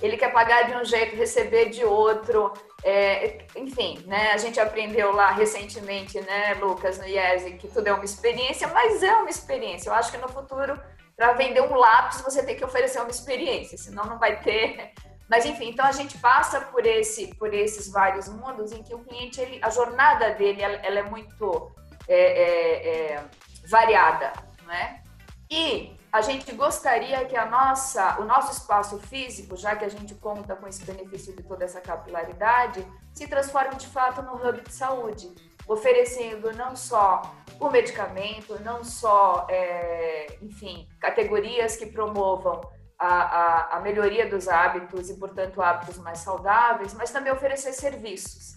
[0.02, 2.52] Ele quer pagar de um jeito, receber de outro,
[2.84, 4.34] é, enfim, né?
[4.34, 9.02] A gente aprendeu lá recentemente, né, Lucas, no IESE, que tudo é uma experiência, mas
[9.02, 9.90] é uma experiência.
[9.90, 10.78] Eu acho que no futuro
[11.16, 14.94] para vender um lápis você tem que oferecer uma experiência, senão não vai ter.
[15.30, 19.00] Mas enfim, então a gente passa por esse, por esses vários mundos em que o
[19.00, 21.72] cliente, ele, a jornada dele, ela, ela é muito
[22.08, 23.26] é, é, é,
[23.68, 24.34] variada,
[24.68, 25.02] né?
[25.50, 30.14] E a gente gostaria que a nossa, o nosso espaço físico, já que a gente
[30.16, 34.74] conta com esse benefício de toda essa capilaridade, se transforme de fato no hub de
[34.74, 35.34] saúde,
[35.68, 37.22] oferecendo não só
[37.60, 42.62] o medicamento, não só, é, enfim, categorias que promovam
[42.98, 48.56] a, a, a, melhoria dos hábitos e, portanto, hábitos mais saudáveis, mas também oferecer serviços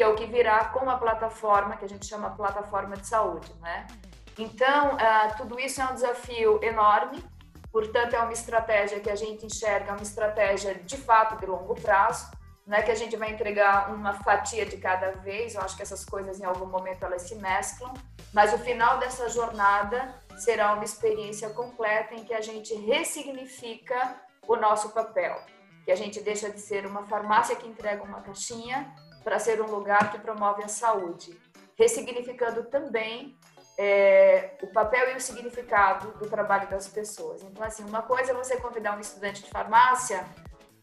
[0.00, 3.52] que é o que virá com a plataforma que a gente chama plataforma de saúde,
[3.60, 3.86] né?
[4.38, 7.22] Então, uh, tudo isso é um desafio enorme,
[7.70, 12.30] portanto, é uma estratégia que a gente enxerga, uma estratégia de fato de longo prazo,
[12.70, 15.82] não é que a gente vai entregar uma fatia de cada vez, eu acho que
[15.82, 17.92] essas coisas em algum momento elas se mesclam,
[18.32, 24.14] mas o final dessa jornada será uma experiência completa em que a gente ressignifica
[24.46, 25.36] o nosso papel,
[25.84, 29.66] que a gente deixa de ser uma farmácia que entrega uma caixinha para ser um
[29.66, 31.36] lugar que promove a saúde,
[31.76, 33.36] ressignificando também
[33.76, 37.42] é, o papel e o significado do trabalho das pessoas.
[37.42, 40.24] Então, assim, uma coisa é você convidar um estudante de farmácia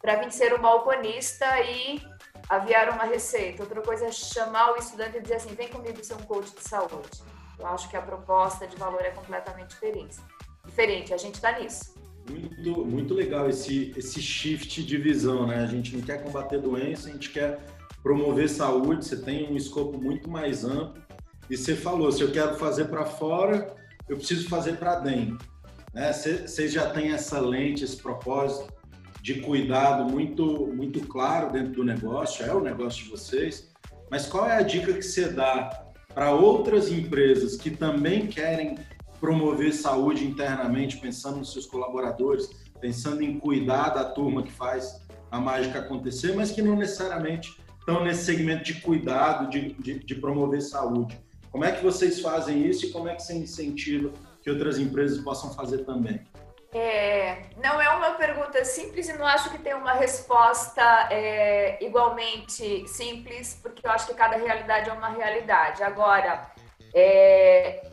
[0.02, 2.02] para vir ser um balconista e
[2.50, 3.64] aviar uma receita.
[3.64, 6.68] Outra coisa é chamar o estudante e dizer assim, vem comigo ser um coach de
[6.68, 7.22] saúde.
[7.60, 10.18] Eu acho que a proposta de valor é completamente diferente.
[10.66, 11.96] Diferente, a gente está nisso.
[12.30, 15.64] Muito, muito legal esse, esse shift de visão, né?
[15.64, 17.60] A gente não quer combater doença, a gente quer
[18.04, 21.02] promover saúde, você tem um escopo muito mais amplo.
[21.50, 23.74] E você falou, se eu quero fazer para fora,
[24.08, 25.48] eu preciso fazer para dentro.
[25.94, 26.12] Né?
[26.14, 28.77] Vocês já têm essa lente, esse propósito
[29.22, 33.72] de cuidado muito, muito claro dentro do negócio, é o negócio de vocês.
[34.10, 38.78] Mas qual é a dica que você dá para outras empresas que também querem
[39.20, 42.50] promover saúde internamente, pensando nos seus colaboradores,
[42.80, 48.04] pensando em cuidar da turma que faz a mágica acontecer, mas que não necessariamente estão
[48.04, 51.20] nesse segmento de cuidado, de, de, de, promover saúde.
[51.52, 55.20] Como é que vocês fazem isso e como é que você incentiva que outras empresas
[55.20, 56.22] possam fazer também?
[56.74, 62.88] É, não é uma pergunta simples e não acho que tem uma resposta é, igualmente
[62.88, 65.82] simples, porque eu acho que cada realidade é uma realidade.
[65.82, 66.52] Agora,
[66.94, 67.90] é,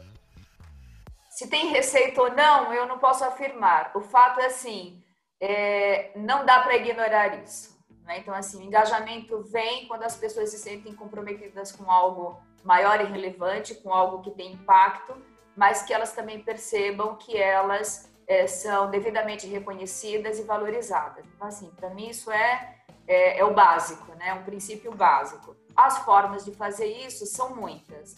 [1.31, 3.93] se tem receita ou não, eu não posso afirmar.
[3.95, 5.03] O fato é assim,
[5.41, 7.75] é, não dá para ignorar isso.
[8.05, 8.19] Né?
[8.19, 13.05] Então, assim, o engajamento vem quando as pessoas se sentem comprometidas com algo maior e
[13.05, 15.15] relevante, com algo que tem impacto,
[15.57, 21.25] mas que elas também percebam que elas é, são devidamente reconhecidas e valorizadas.
[21.35, 24.33] Então, assim, para mim isso é, é, é, o básico, né?
[24.35, 25.57] um princípio básico.
[25.77, 28.17] As formas de fazer isso são muitas.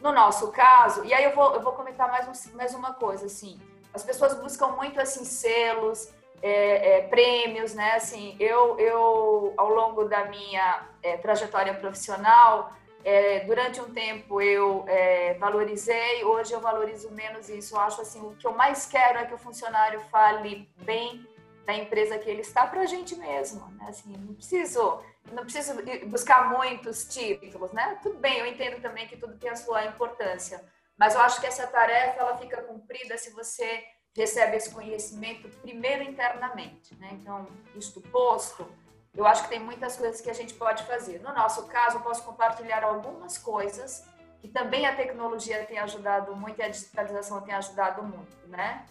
[0.00, 3.26] No nosso caso, e aí eu vou, eu vou comentar mais, um, mais uma coisa,
[3.26, 3.60] assim,
[3.92, 7.94] as pessoas buscam muito, assim, selos, é, é, prêmios, né?
[7.94, 12.72] Assim, eu, eu ao longo da minha é, trajetória profissional,
[13.04, 17.74] é, durante um tempo eu é, valorizei, hoje eu valorizo menos isso.
[17.74, 21.26] Eu acho assim, o que eu mais quero é que o funcionário fale bem
[21.64, 23.86] da empresa que ele está para a gente mesmo, né?
[23.88, 25.74] Assim, não preciso, não preciso
[26.06, 27.98] buscar muitos títulos, né?
[28.02, 30.62] Tudo bem, eu entendo também que tudo tem a sua importância,
[30.98, 33.84] mas eu acho que essa tarefa ela fica cumprida se você
[34.16, 37.10] recebe esse conhecimento primeiro internamente, né?
[37.12, 38.66] Então, isto posto,
[39.16, 41.20] eu acho que tem muitas coisas que a gente pode fazer.
[41.20, 44.04] No nosso caso, eu posso compartilhar algumas coisas
[44.40, 48.86] que também a tecnologia tem ajudado muito e a digitalização tem ajudado muito, né?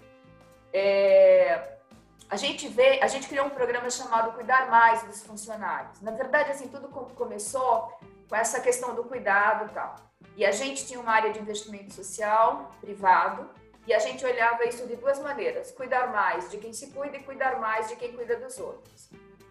[0.71, 1.77] É,
[2.29, 5.99] a gente vê, a gente criou um programa chamado Cuidar Mais dos Funcionários.
[6.01, 7.91] Na verdade, assim, tudo começou
[8.29, 9.95] com essa questão do cuidado tal.
[10.35, 13.49] E a gente tinha uma área de investimento social privado
[13.87, 17.23] e a gente olhava isso de duas maneiras: cuidar mais de quem se cuida e
[17.23, 19.09] cuidar mais de quem cuida dos outros.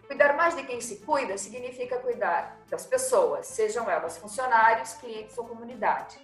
[0.09, 5.45] Cuidar mais de quem se cuida significa cuidar das pessoas, sejam elas funcionários, clientes ou
[5.45, 6.17] comunidade.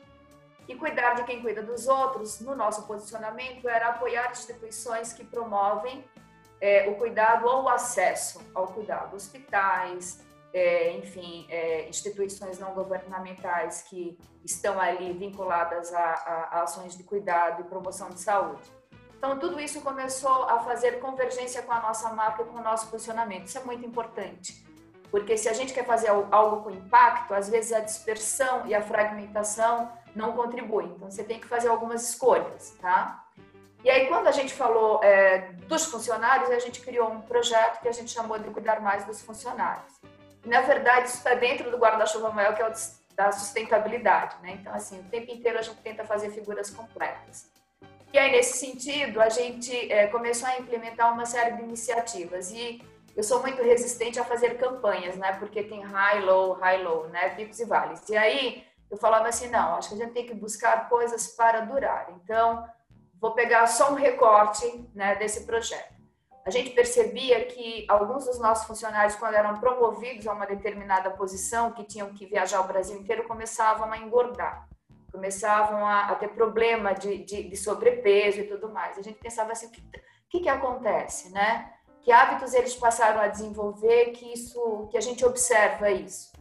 [0.67, 6.03] E cuidar de quem cuida dos outros, no nosso posicionamento, era apoiar instituições que promovem
[6.59, 13.83] é, o cuidado ou o acesso ao cuidado, hospitais, é, enfim, é, instituições não governamentais
[13.83, 18.63] que estão ali vinculadas a, a, a, ações de cuidado e promoção de saúde.
[19.25, 22.91] Então, tudo isso começou a fazer convergência com a nossa marca e com o nosso
[22.91, 23.47] posicionamento.
[23.47, 24.63] Isso é muito importante,
[25.09, 28.83] porque se a gente quer fazer algo com impacto, às vezes a dispersão e a
[28.83, 30.93] fragmentação não contribuem.
[30.95, 33.25] Então, você tem que fazer algumas escolhas, tá?
[33.83, 37.87] E aí, quando a gente falou é, dos funcionários, a gente criou um projeto que
[37.87, 39.95] a gente chamou de Cuidar Mais dos Funcionários
[40.45, 42.71] na verdade, isso está dentro do guarda-chuva maior, que é o
[43.15, 44.57] da sustentabilidade, né?
[44.59, 47.49] Então, assim, o tempo inteiro a gente tenta fazer figuras completas.
[48.15, 52.81] E aí, nesse sentido, a gente é, começou a implementar uma série de iniciativas e
[53.13, 55.33] eu sou muito resistente a fazer campanhas, né?
[55.33, 57.31] Porque tem high, low, high, low, né?
[57.31, 58.07] Picos e vales.
[58.07, 61.59] E aí, eu falava assim, não, acho que a gente tem que buscar coisas para
[61.59, 62.07] durar.
[62.15, 62.65] Então,
[63.19, 65.95] vou pegar só um recorte né, desse projeto
[66.45, 71.71] a gente percebia que alguns dos nossos funcionários, quando eram promovidos a uma determinada posição,
[71.71, 74.69] que tinham que viajar o Brasil inteiro, começavam a engordar,
[75.15, 78.97] começavam a, a ter problema de, de, de, sobrepeso e tudo mais.
[78.97, 79.81] A gente pensava assim, o que,
[80.29, 81.71] que, que acontece, né?
[82.01, 86.33] Que hábitos eles passaram a desenvolver que isso, que a gente observa isso?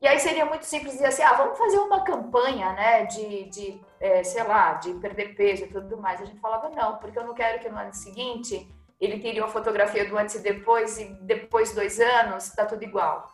[0.00, 3.80] E aí seria muito simples dizer assim, ah, vamos fazer uma campanha, né, de, de
[4.00, 6.20] é, sei lá, de perder peso e tudo mais.
[6.20, 8.68] A gente falava, não, porque eu não quero que no ano seguinte
[9.00, 13.28] ele tire uma fotografia do antes e depois e depois dois anos, está tudo igual.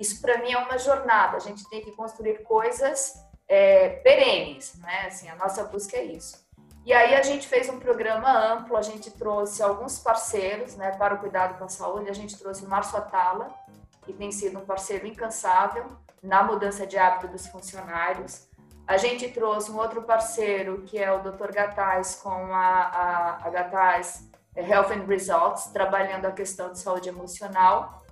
[0.00, 1.36] Isso para mim é uma jornada.
[1.36, 3.14] A gente tem que construir coisas
[3.52, 5.08] é, perenes, né?
[5.08, 6.42] Assim, a nossa busca é isso.
[6.86, 8.78] E aí a gente fez um programa amplo.
[8.78, 12.08] A gente trouxe alguns parceiros, né, para o cuidado com a saúde.
[12.08, 13.52] A gente trouxe o Márcio Atala,
[14.06, 15.84] que tem sido um parceiro incansável
[16.22, 18.48] na mudança de hábito dos funcionários.
[18.86, 21.52] A gente trouxe um outro parceiro, que é o Dr.
[21.52, 24.00] Gataz, com a, a, a
[24.56, 28.02] Health and Results, trabalhando a questão de saúde emocional.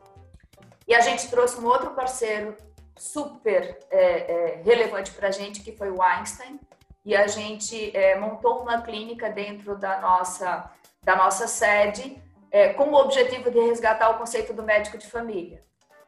[0.86, 2.54] E a gente trouxe um outro parceiro
[3.00, 6.60] super é, é, relevante para a gente, que foi o Einstein,
[7.02, 10.70] e a gente é, montou uma clínica dentro da nossa,
[11.02, 15.64] da nossa sede, é, com o objetivo de resgatar o conceito do médico de família.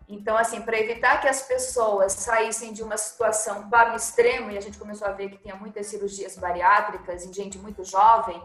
[0.06, 4.58] Então, assim, para evitar que as pessoas saíssem de uma situação para o extremo, e
[4.58, 8.40] a gente começou a ver que tinha muitas cirurgias bariátricas em gente muito jovem,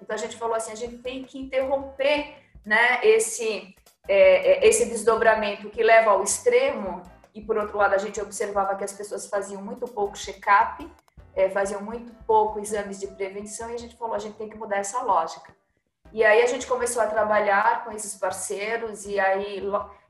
[0.00, 2.34] então a gente falou assim, a gente tem que interromper
[2.64, 3.72] né, esse,
[4.08, 7.00] é, é, esse desdobramento que leva ao extremo,
[7.34, 10.88] e por outro lado a gente observava que as pessoas faziam muito pouco check-up,
[11.34, 14.56] é, faziam muito pouco exames de prevenção, e a gente falou, a gente tem que
[14.56, 15.54] mudar essa lógica.
[16.12, 19.62] E aí a gente começou a trabalhar com esses parceiros, e aí,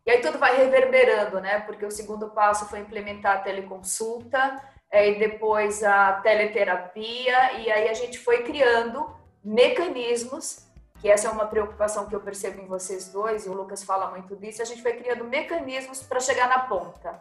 [0.05, 1.61] e aí tudo vai reverberando, né?
[1.61, 4.61] Porque o segundo passo foi implementar a teleconsulta,
[4.91, 9.09] é, e depois a teleterapia, e aí a gente foi criando
[9.45, 10.67] mecanismos,
[11.03, 14.09] que essa é uma preocupação que eu percebo em vocês dois, e o Lucas fala
[14.09, 17.21] muito disso, a gente foi criando mecanismos para chegar na ponta.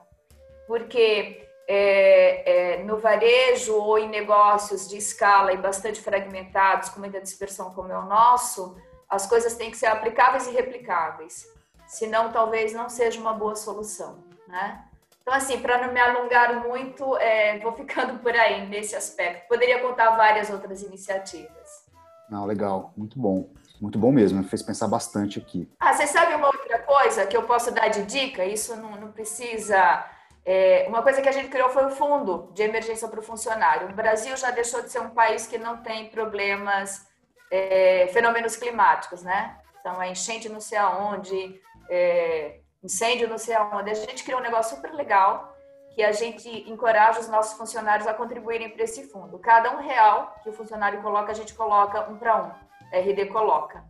[0.68, 7.20] Porque é, é, no varejo ou em negócios de escala e bastante fragmentados, com muita
[7.20, 8.78] dispersão como é o nosso,
[9.10, 11.48] as coisas têm que ser aplicáveis e replicáveis.
[11.88, 14.86] Senão, talvez não seja uma boa solução, né?
[15.24, 19.48] Então, assim, para não me alongar muito, é, vou ficando por aí nesse aspecto.
[19.48, 21.90] Poderia contar várias outras iniciativas.
[22.30, 23.50] Não, legal, muito bom.
[23.82, 25.68] Muito bom mesmo, me fez pensar bastante aqui.
[25.80, 28.46] Ah, você sabe uma outra coisa que eu posso dar de dica?
[28.46, 30.06] Isso não, não precisa.
[30.46, 33.90] É, uma coisa que a gente criou foi o fundo de emergência para o funcionário.
[33.90, 37.08] O Brasil já deixou de ser um país que não tem problemas,
[37.50, 39.58] é, fenômenos climáticos, né?
[39.80, 41.60] Então, é enchente não sei aonde,
[41.90, 43.90] é, incêndio não sei aonde.
[43.90, 45.58] A gente criou um negócio super legal
[45.96, 49.40] que a gente encoraja os nossos funcionários a contribuírem para esse fundo.
[49.40, 52.71] Cada um real que o funcionário coloca, a gente coloca um para um.
[53.00, 53.84] RD coloca.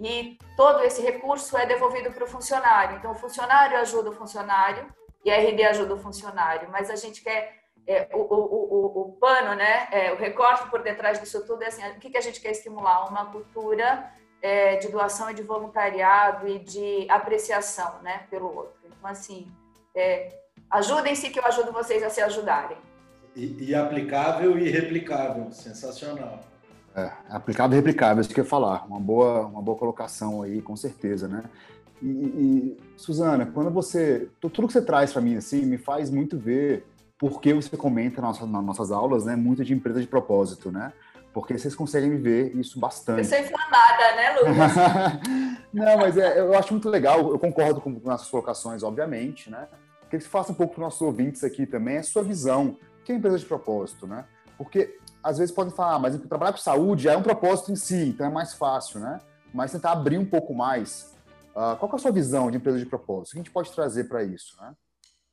[0.00, 2.96] E todo esse recurso é devolvido para o funcionário.
[2.96, 4.86] Então, o funcionário ajuda o funcionário
[5.24, 6.68] e a RD ajuda o funcionário.
[6.70, 9.88] Mas a gente quer é, o, o, o, o, pano, né?
[9.92, 12.50] É, o recorte por detrás disso tudo é assim: o que, que a gente quer
[12.50, 13.08] estimular?
[13.08, 14.10] Uma cultura
[14.42, 18.80] é, de doação e de voluntariado e de apreciação, né, pelo outro.
[18.84, 19.46] Então, assim,
[19.94, 20.28] é,
[20.70, 22.76] Ajudem-se que eu ajudo vocês a se ajudarem.
[23.36, 26.40] E, e aplicável e replicável, sensacional.
[26.96, 28.86] É, aplicável e replicável, isso que eu ia falar.
[28.86, 31.42] Uma boa, uma boa colocação aí, com certeza, né?
[32.00, 34.28] E, e Suzana, quando você.
[34.40, 36.86] Tudo que você traz para mim, assim, me faz muito ver
[37.18, 39.34] porque você comenta nas nossas, nas nossas aulas, né?
[39.34, 40.92] Muito de empresa de propósito, né?
[41.32, 43.20] Porque vocês conseguem ver isso bastante.
[43.20, 45.64] Eu sou inflamada, né, Lucas?
[45.72, 49.66] Não, mas é, eu acho muito legal, eu concordo com, com as colocações, obviamente, né?
[50.02, 52.76] Queria que você faça um pouco para os nossos ouvintes aqui também a sua visão.
[53.00, 54.24] O que é empresa de propósito, né?
[54.56, 58.10] Porque às vezes podem falar, ah, mas trabalhar com saúde é um propósito em si,
[58.10, 59.18] então é mais fácil, né?
[59.54, 61.14] Mas tentar abrir um pouco mais.
[61.56, 63.28] Uh, qual é a sua visão de empresa de propósito?
[63.28, 64.74] O que a gente pode trazer para isso, né?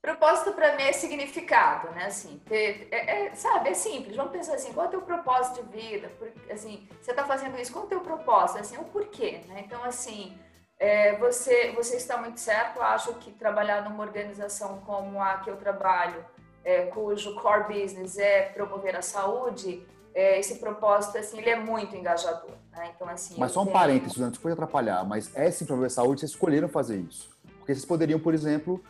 [0.02, 2.06] Propósito para mim é significado, né?
[2.06, 4.16] Assim, é, é, sabe, é simples.
[4.16, 6.10] Vamos pensar assim, qual é o teu propósito de vida?
[6.18, 8.60] Por, assim, você está fazendo isso, qual é o teu propósito?
[8.60, 9.62] Assim, o porquê, né?
[9.66, 10.36] Então, assim,
[10.80, 12.78] é, você, você está muito certo.
[12.78, 16.26] Eu acho que trabalhar numa organização como a que eu trabalho,
[16.64, 19.84] é, cujo core business é promover a saúde,
[20.14, 22.52] é, esse propósito assim, ele é muito engajador.
[22.72, 22.92] Né?
[22.96, 26.22] Então, assim, mas só um parênteses, antes pode atrapalhar, mas é sim promover a saúde,
[26.22, 27.30] vocês escolheram fazer isso.
[27.60, 28.82] Porque vocês poderiam, por exemplo,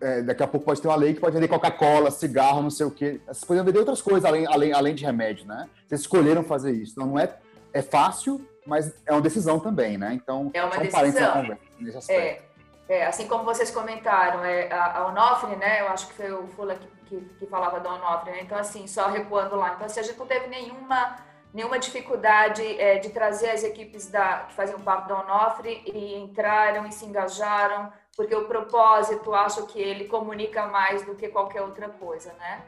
[0.00, 2.86] é, daqui a pouco pode ter uma lei que pode vender Coca-Cola, cigarro, não sei
[2.86, 3.20] o quê.
[3.26, 5.68] Vocês poderiam vender outras coisas além, além, além de remédio, né?
[5.86, 6.92] Vocês escolheram fazer isso.
[6.92, 7.36] Então não é,
[7.72, 10.12] é fácil, mas é uma decisão também, né?
[10.14, 11.56] Então, é uma decisão.
[11.78, 12.42] nesse aspecto.
[12.42, 12.45] É,
[12.88, 15.80] é, assim como vocês comentaram, é, a, a Onofre, né?
[15.80, 18.40] Eu acho que foi o Fula que, que, que falava da Onofre, né?
[18.42, 19.74] Então, assim, só recuando lá.
[19.74, 21.16] Então, assim, a gente não teve nenhuma,
[21.52, 26.86] nenhuma dificuldade é, de trazer as equipes da, que faziam parte da Onofre e entraram
[26.86, 31.88] e se engajaram, porque o propósito, acho que ele comunica mais do que qualquer outra
[31.88, 32.62] coisa, né?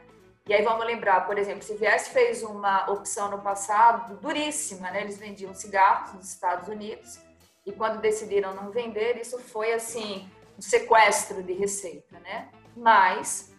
[0.45, 5.01] E aí vamos lembrar, por exemplo, se Vies fez uma opção no passado duríssima, né?
[5.01, 7.28] Eles vendiam cigarros nos Estados Unidos
[7.65, 12.49] e quando decidiram não vender, isso foi assim um sequestro de receita, né?
[12.75, 13.53] Mas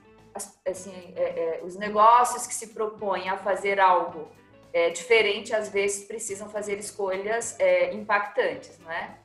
[0.67, 4.29] assim, é, é, os negócios que se propõem a fazer algo
[4.73, 9.19] é, diferente, às vezes precisam fazer escolhas é, impactantes, não é?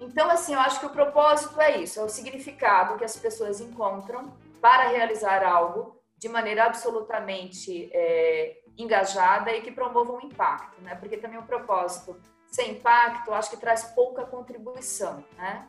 [0.00, 3.60] Então, assim, eu acho que o propósito é isso, é o significado que as pessoas
[3.60, 10.94] encontram para realizar algo de maneira absolutamente é, engajada e que promova um impacto, né?
[10.94, 12.16] Porque também o propósito
[12.50, 15.66] sem impacto, acho que traz pouca contribuição, né?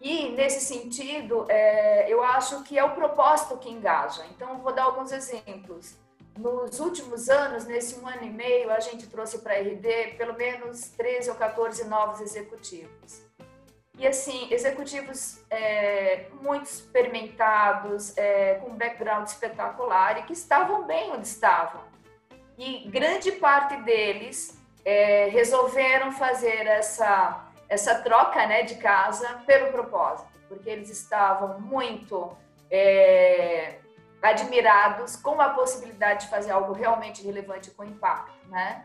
[0.00, 4.24] E nesse sentido, é, eu acho que é o propósito que engaja.
[4.30, 5.96] Então, vou dar alguns exemplos.
[6.36, 10.34] Nos últimos anos, nesse um ano e meio, a gente trouxe para a RD pelo
[10.34, 13.22] menos 13 ou 14 novos executivos.
[13.96, 21.28] E assim, executivos é, muito experimentados, é, com background espetacular e que estavam bem onde
[21.28, 21.82] estavam.
[22.58, 30.28] E grande parte deles é, resolveram fazer essa, essa troca né, de casa pelo propósito,
[30.48, 32.36] porque eles estavam muito
[32.70, 33.78] é,
[34.20, 38.84] admirados com a possibilidade de fazer algo realmente relevante com impacto, né?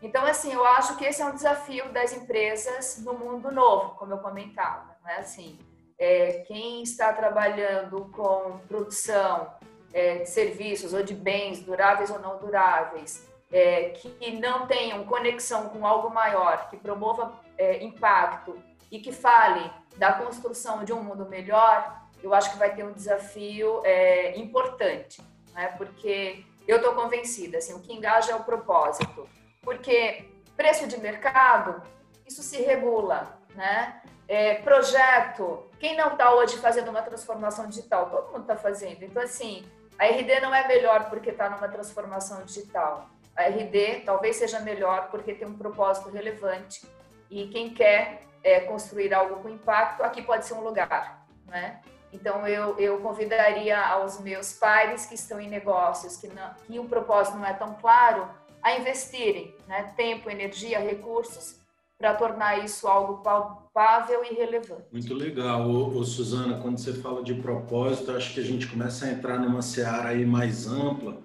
[0.00, 4.12] Então, assim, eu acho que esse é um desafio das empresas no mundo novo, como
[4.12, 5.16] eu comentava, né?
[5.18, 5.58] Assim,
[5.98, 9.52] é, quem está trabalhando com produção
[9.92, 15.68] é, de serviços ou de bens duráveis ou não duráveis, é, que não tenham conexão
[15.68, 18.58] com algo maior, que promova é, impacto
[18.90, 22.92] e que fale da construção de um mundo melhor, eu acho que vai ter um
[22.92, 25.22] desafio é, importante,
[25.54, 25.68] né?
[25.76, 29.28] porque eu estou convencida, assim, o que engaja é o propósito,
[29.62, 31.82] porque preço de mercado,
[32.26, 34.02] isso se regula, né?
[34.26, 38.10] É, projeto, quem não está hoje fazendo uma transformação digital?
[38.10, 39.02] Todo mundo está fazendo.
[39.02, 39.64] Então, assim,
[39.98, 43.08] a RD não é melhor porque está numa transformação digital.
[43.38, 46.84] A RD talvez seja melhor porque tem um propósito relevante
[47.30, 51.80] e quem quer é, construir algo com impacto, aqui pode ser um lugar, né?
[52.12, 56.84] Então, eu, eu convidaria aos meus pares que estão em negócios que, não, que o
[56.84, 58.28] propósito não é tão claro,
[58.62, 59.92] a investirem né?
[59.96, 61.58] tempo, energia, recursos
[61.98, 64.84] para tornar isso algo palpável e relevante.
[64.92, 65.68] Muito legal.
[65.68, 69.38] Ô, ô, Suzana, quando você fala de propósito, acho que a gente começa a entrar
[69.38, 71.18] numa seara aí mais ampla,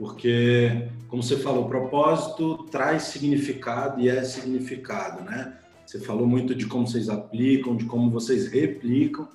[0.00, 5.58] porque, como você falou, o propósito traz significado e é significado, né?
[5.84, 9.28] Você falou muito de como vocês aplicam, de como vocês replicam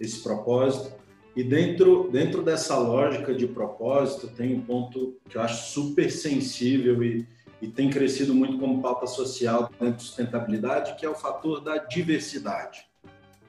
[0.00, 0.92] esse propósito.
[1.36, 7.04] E dentro, dentro dessa lógica de propósito, tem um ponto que eu acho super sensível
[7.04, 7.24] e,
[7.62, 11.76] e tem crescido muito como pauta social dentro de sustentabilidade, que é o fator da
[11.76, 12.84] diversidade.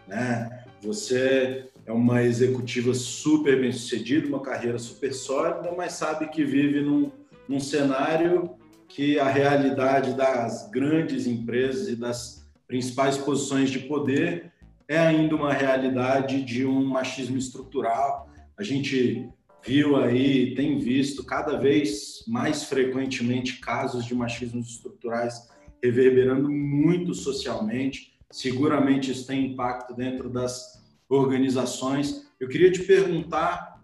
[0.08, 0.64] Né?
[0.84, 6.80] Você é uma executiva super bem sucedida, uma carreira super sólida, mas sabe que vive
[6.80, 7.12] num,
[7.50, 8.52] num cenário
[8.88, 14.54] que a realidade das grandes empresas e das principais posições de poder
[14.88, 18.30] é ainda uma realidade de um machismo estrutural.
[18.58, 19.28] A gente
[19.62, 25.50] viu aí, tem visto cada vez mais frequentemente casos de machismos estruturais
[25.84, 28.18] reverberando muito socialmente.
[28.32, 30.81] Seguramente isso tem impacto dentro das
[31.12, 32.28] organizações.
[32.40, 33.82] Eu queria te perguntar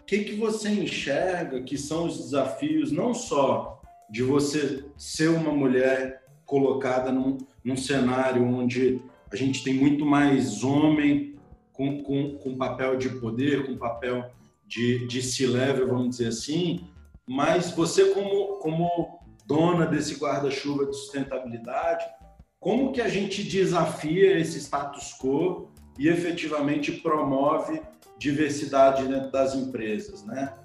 [0.00, 5.52] o que, que você enxerga que são os desafios, não só de você ser uma
[5.52, 9.00] mulher colocada num, num cenário onde
[9.32, 11.36] a gente tem muito mais homem
[11.72, 14.30] com, com, com papel de poder, com papel
[14.66, 16.88] de, de C-level, vamos dizer assim,
[17.26, 22.04] mas você como, como dona desse guarda-chuva de sustentabilidade,
[22.58, 25.70] como que a gente desafia esse status quo
[26.00, 27.82] e efetivamente promove
[28.16, 30.56] diversidade dentro das empresas, né?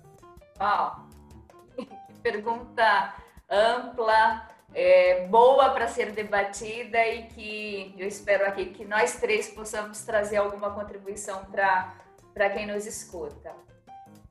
[0.58, 1.84] Oh,
[2.24, 3.14] pergunta
[3.50, 10.06] ampla, é, boa para ser debatida e que eu espero aqui que nós três possamos
[10.06, 13.52] trazer alguma contribuição para quem nos escuta.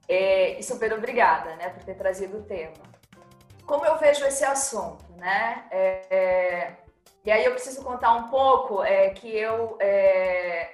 [0.09, 2.83] É, e super obrigada né, por ter trazido o tema.
[3.67, 5.67] Como eu vejo esse assunto, né?
[5.71, 6.77] É, é
[7.25, 10.74] e aí eu preciso contar um pouco é, que eu é,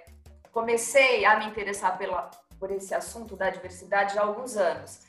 [0.52, 5.00] comecei a me interessar pela, por esse assunto da diversidade há alguns anos.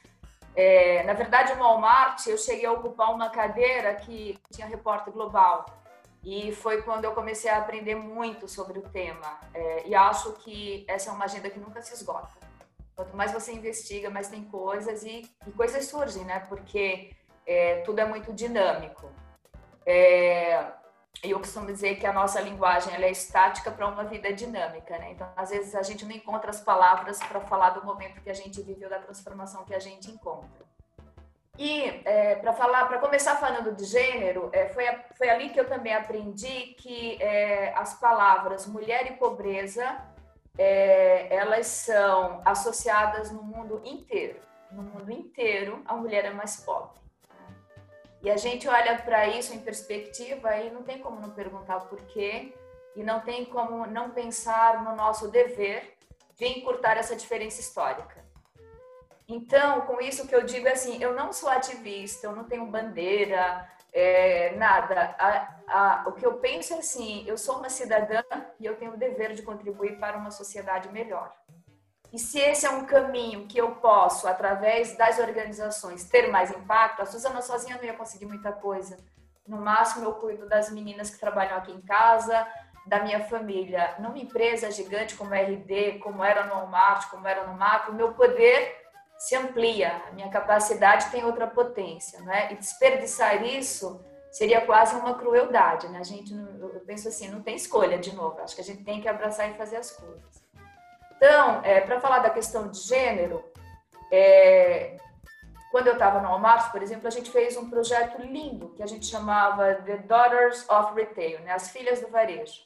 [0.55, 5.65] É, na verdade, no Walmart, eu cheguei a ocupar uma cadeira que tinha repórter global.
[6.23, 9.39] E foi quando eu comecei a aprender muito sobre o tema.
[9.53, 12.29] É, e acho que essa é uma agenda que nunca se esgota.
[12.95, 16.39] Quanto mais você investiga, mais tem coisas e, e coisas surgem, né?
[16.47, 17.15] Porque
[17.45, 19.09] é, tudo é muito dinâmico.
[19.85, 20.71] É,
[21.23, 25.11] eu costumo dizer que a nossa linguagem é estática para uma vida dinâmica, né?
[25.11, 28.33] Então, às vezes a gente não encontra as palavras para falar do momento que a
[28.33, 30.65] gente viveu, da transformação que a gente encontra.
[31.57, 34.85] E é, para falar, para começar falando de gênero, é, foi,
[35.15, 40.01] foi ali que eu também aprendi que é, as palavras mulher e pobreza
[40.57, 44.39] é, elas são associadas no mundo inteiro.
[44.71, 47.00] No mundo inteiro, a mulher é mais pobre.
[48.23, 51.99] E a gente olha para isso em perspectiva e não tem como não perguntar por
[52.05, 52.53] quê
[52.95, 55.97] e não tem como não pensar no nosso dever
[56.35, 58.23] de encurtar essa diferença histórica.
[59.27, 62.65] Então, com isso que eu digo é assim, eu não sou ativista, eu não tenho
[62.65, 65.15] bandeira, é, nada.
[65.17, 68.21] A, a, o que eu penso é assim, eu sou uma cidadã
[68.59, 71.33] e eu tenho o dever de contribuir para uma sociedade melhor.
[72.11, 77.01] E se esse é um caminho que eu posso, através das organizações, ter mais impacto,
[77.01, 78.97] a Suzana sozinha não ia conseguir muita coisa.
[79.47, 82.45] No máximo, eu cuido das meninas que trabalham aqui em casa,
[82.85, 83.95] da minha família.
[83.99, 88.13] Numa empresa gigante como a RD, como era no Walmart, como era no Macro, meu
[88.13, 88.75] poder
[89.17, 92.51] se amplia, a minha capacidade tem outra potência, né?
[92.51, 95.99] E desperdiçar isso seria quase uma crueldade, né?
[95.99, 98.41] A gente, eu penso assim, não tem escolha de novo.
[98.41, 100.40] Acho que a gente tem que abraçar e fazer as coisas.
[101.23, 103.45] Então, é, para falar da questão de gênero,
[104.11, 104.97] é,
[105.69, 108.87] quando eu estava no Walmart, por exemplo, a gente fez um projeto lindo que a
[108.87, 111.53] gente chamava The Daughters of Retail, né?
[111.53, 112.63] as filhas do varejo.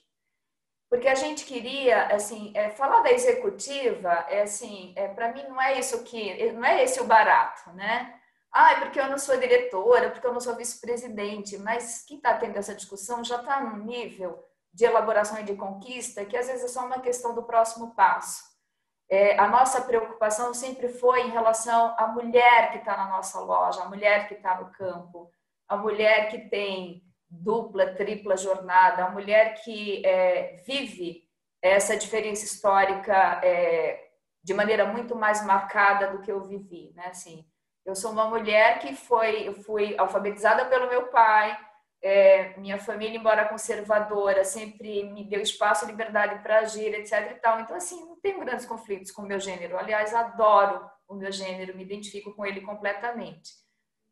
[0.89, 5.61] Porque a gente queria, assim, é, falar da executiva, é assim, é, para mim não
[5.61, 8.17] é isso que, não é esse o barato, né?
[8.53, 12.33] Ah, é porque eu não sou diretora, porque eu não sou vice-presidente, mas quem está
[12.35, 14.41] tendo essa discussão já está num nível
[14.75, 18.43] de elaboração e de conquista, que às vezes é só uma questão do próximo passo.
[19.09, 23.83] É, a nossa preocupação sempre foi em relação à mulher que está na nossa loja,
[23.83, 25.31] a mulher que está no campo,
[25.69, 31.23] a mulher que tem dupla, tripla jornada, a mulher que é, vive
[31.61, 34.09] essa diferença histórica é,
[34.43, 37.07] de maneira muito mais marcada do que eu vivi, né?
[37.07, 37.45] Assim,
[37.85, 41.57] eu sou uma mulher que foi, eu fui alfabetizada pelo meu pai,
[42.05, 47.31] é, minha família, embora conservadora, sempre me deu espaço liberdade para agir, etc.
[47.31, 47.59] E tal.
[47.59, 49.75] Então, assim, não tenho grandes conflitos com o meu gênero.
[49.75, 53.53] Aliás, adoro o meu gênero, me identifico com ele completamente.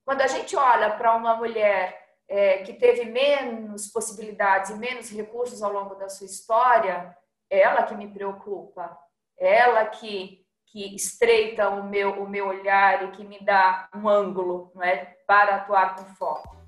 [0.04, 1.96] Quando a gente olha para uma mulher
[2.28, 7.16] é, que teve menos possibilidades e menos recursos ao longo da sua história,
[7.48, 8.98] ela que me preocupa,
[9.38, 14.72] ela que que estreita o meu o meu olhar e que me dá um ângulo,
[14.74, 16.63] não é, para atuar com foco.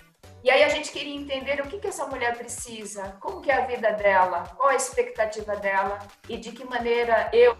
[0.46, 3.56] E aí a gente queria entender o que, que essa mulher precisa, como que é
[3.56, 5.98] a vida dela, qual a expectativa dela
[6.30, 7.58] e de que maneira eu,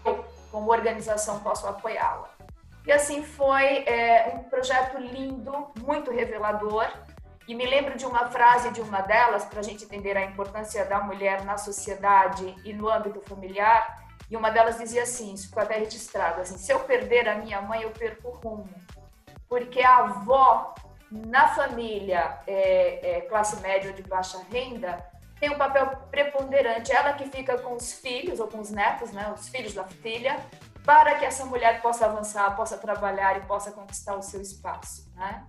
[0.52, 2.30] como organização, posso apoiá-la.
[2.86, 6.86] E assim foi é, um projeto lindo, muito revelador.
[7.48, 10.84] E me lembro de uma frase de uma delas, para a gente entender a importância
[10.84, 14.06] da mulher na sociedade e no âmbito familiar.
[14.30, 17.60] E uma delas dizia assim, isso ficou até registrado, assim, se eu perder a minha
[17.60, 18.70] mãe, eu perco o rumo.
[19.48, 20.72] Porque a avó
[21.10, 25.04] na família é, é, classe média ou de baixa renda,
[25.38, 26.92] tem um papel preponderante.
[26.92, 30.38] Ela que fica com os filhos ou com os netos, né, os filhos da filha,
[30.84, 35.44] para que essa mulher possa avançar, possa trabalhar e possa conquistar o seu espaço, né?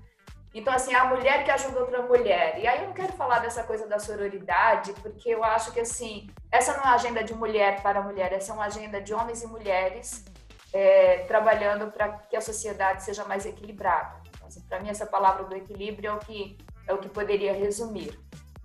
[0.54, 2.58] Então, assim, a mulher que ajuda outra mulher.
[2.58, 6.28] E aí eu não quero falar dessa coisa da sororidade, porque eu acho que, assim,
[6.52, 9.44] essa não é uma agenda de mulher para mulher, essa é uma agenda de homens
[9.44, 10.26] e mulheres
[10.74, 14.27] é, trabalhando para que a sociedade seja mais equilibrada.
[14.48, 18.18] Assim, Para mim, essa palavra do equilíbrio é o que, é o que poderia resumir.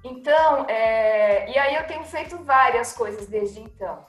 [0.04, 4.04] Então, é, e aí eu tenho feito várias coisas desde então.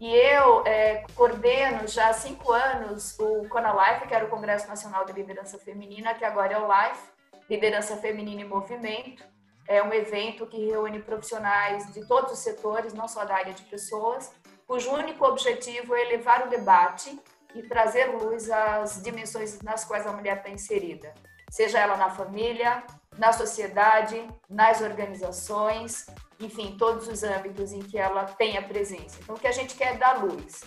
[0.00, 5.04] E eu é, coordeno já há cinco anos o CONALIFE, que era o Congresso Nacional
[5.04, 7.08] de Liderança Feminina, que agora é o LIFE,
[7.48, 9.24] Liderança Feminina em Movimento.
[9.66, 13.62] É um evento que reúne profissionais de todos os setores, não só da área de
[13.62, 14.30] pessoas,
[14.66, 17.18] cujo único objetivo é elevar o debate
[17.54, 21.14] e trazer luz às dimensões nas quais a mulher está inserida,
[21.50, 22.82] seja ela na família,
[23.16, 26.06] na sociedade, nas organizações,
[26.40, 29.18] enfim, todos os âmbitos em que ela tem a presença.
[29.22, 30.64] Então, o que a gente quer é dar luz.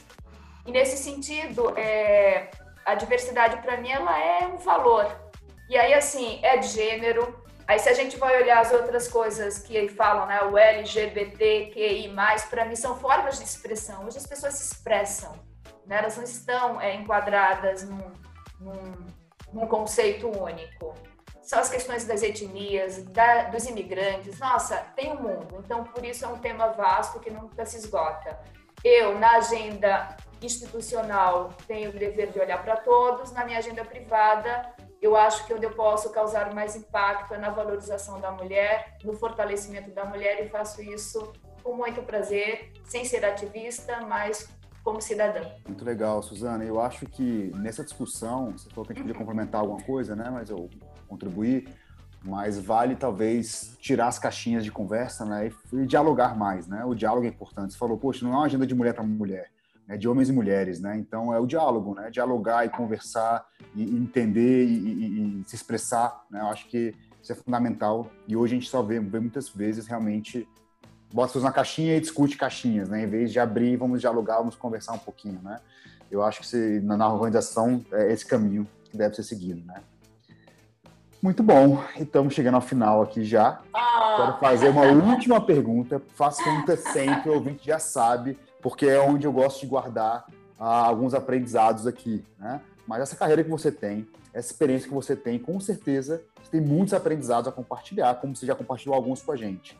[0.65, 2.49] E nesse sentido, é,
[2.85, 5.13] a diversidade para mim ela é um valor.
[5.69, 7.45] E aí, assim, é de gênero.
[7.67, 12.13] Aí, se a gente vai olhar as outras coisas que falam, né, o LGBTQI+,
[12.49, 14.05] para mim são formas de expressão.
[14.05, 15.46] Hoje as pessoas se expressam
[15.87, 15.97] né?
[15.97, 18.11] elas não estão é, enquadradas num,
[18.59, 19.05] num,
[19.53, 20.93] num, conceito único.
[21.41, 24.37] São as questões das etnias, da, dos imigrantes.
[24.37, 25.61] Nossa, tem um mundo.
[25.63, 28.37] Então, por isso é um tema vasto que nunca se esgota.
[28.83, 33.31] Eu, na agenda institucional, tenho o dever de olhar para todos.
[33.31, 37.49] Na minha agenda privada, eu acho que onde eu posso causar mais impacto é na
[37.49, 41.31] valorização da mulher, no fortalecimento da mulher, e faço isso
[41.63, 44.49] com muito prazer, sem ser ativista, mas
[44.87, 45.41] como cidadã.
[45.67, 46.63] Muito legal, Suzana.
[46.63, 50.29] Eu acho que nessa discussão, você falou que a gente podia complementar alguma coisa, né?
[50.31, 50.69] Mas eu
[51.09, 51.67] contribuir,
[52.23, 55.51] mas vale talvez tirar as caixinhas de conversa, né?
[55.73, 56.85] E, dialogar mais, né?
[56.85, 57.73] O diálogo é importante.
[57.73, 59.51] Você falou, poxa, não é uma agenda de mulher para mulher.
[59.85, 60.97] né, de homens e mulheres, né?
[60.97, 62.09] Então é o diálogo, né?
[62.09, 66.39] Dialogar e conversar e, entender e, e, e, se expressar, né?
[66.39, 69.85] Eu acho que isso é fundamental e hoje a gente só vê, vê muitas vezes
[69.85, 70.47] realmente
[71.13, 73.03] bota pessoas na caixinha e discute caixinhas, né?
[73.03, 75.59] Em vez de abrir, vamos dialogar, vamos conversar um pouquinho, né?
[76.09, 79.81] Eu acho que se, na organização é esse caminho que deve ser seguido, né?
[81.21, 83.59] Muito bom, estamos chegando ao final aqui já.
[83.73, 84.15] Ah.
[84.17, 86.01] Quero fazer uma última pergunta.
[86.13, 90.25] Faço pergunta sempre, o ouvinte já sabe, porque é onde eu gosto de guardar
[90.59, 92.61] ah, alguns aprendizados aqui, né?
[92.87, 96.61] Mas essa carreira que você tem, essa experiência que você tem, com certeza você tem
[96.61, 99.77] muitos aprendizados a compartilhar, como você já compartilhou alguns com a gente.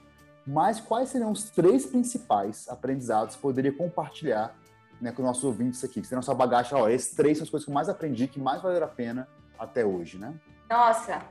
[0.47, 4.55] Mas quais seriam os três principais aprendizados que poderia compartilhar
[5.01, 5.99] né, com os nossos ouvintes aqui?
[5.99, 8.39] Que seriam sua bagagem, ó, esses três são as coisas que eu mais aprendi, que
[8.39, 9.27] mais valeram a pena
[9.59, 10.33] até hoje, né?
[10.69, 11.21] Nossa!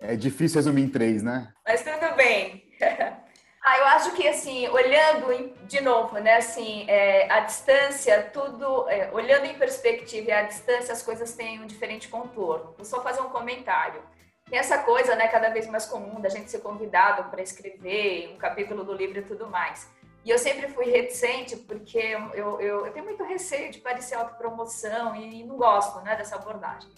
[0.00, 1.52] é difícil resumir em três, né?
[1.64, 2.64] Mas tudo bem.
[3.60, 9.10] Ah, eu acho que assim, olhando de novo, né, assim, é, a distância, tudo, é,
[9.12, 12.72] olhando em perspectiva e a distância, as coisas têm um diferente contorno.
[12.78, 14.00] Vou só fazer um comentário.
[14.48, 18.38] Tem essa coisa, né, cada vez mais comum da gente ser convidado para escrever um
[18.38, 19.90] capítulo do livro e tudo mais.
[20.24, 25.14] E eu sempre fui reticente porque eu, eu, eu tenho muito receio de parecer autopromoção
[25.14, 26.90] e não gosto, né, dessa abordagem.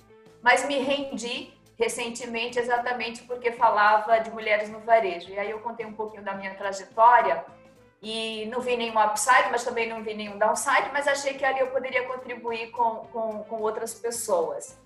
[0.42, 5.30] Mas me rendi recentemente exatamente porque falava de mulheres no varejo.
[5.30, 7.44] E aí eu contei um pouquinho da minha trajetória
[8.02, 11.60] e não vi nenhum upside, mas também não vi nenhum downside, mas achei que ali
[11.60, 14.78] eu poderia contribuir com, com, com outras pessoas.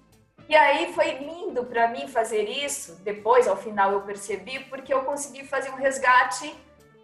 [0.48, 5.04] E aí foi lindo para mim fazer isso, depois ao final eu percebi, porque eu
[5.04, 6.54] consegui fazer um resgate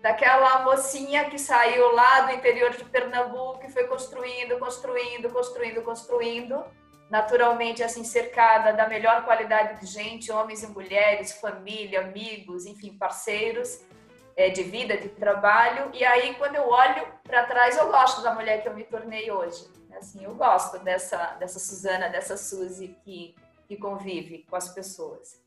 [0.02, 6.64] daquela mocinha que saiu lá do interior de Pernambuco e foi construindo, construindo, construindo, construindo
[7.10, 13.80] naturalmente assim cercada da melhor qualidade de gente, homens e mulheres, família, amigos, enfim, parceiros
[14.36, 15.90] é, de vida, de trabalho.
[15.92, 19.30] E aí quando eu olho para trás, eu gosto da mulher que eu me tornei
[19.30, 19.79] hoje.
[20.00, 23.36] Assim, eu gosto dessa dessa Suzana, dessa Suzy que
[23.68, 25.40] que convive com as pessoas.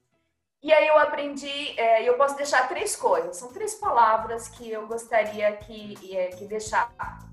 [0.63, 4.87] E aí eu aprendi, é, eu posso deixar três coisas, são três palavras que eu
[4.87, 6.89] gostaria que, é, que deixar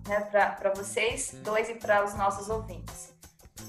[0.08, 0.20] né,
[0.58, 3.14] para vocês, dois e para os nossos ouvintes.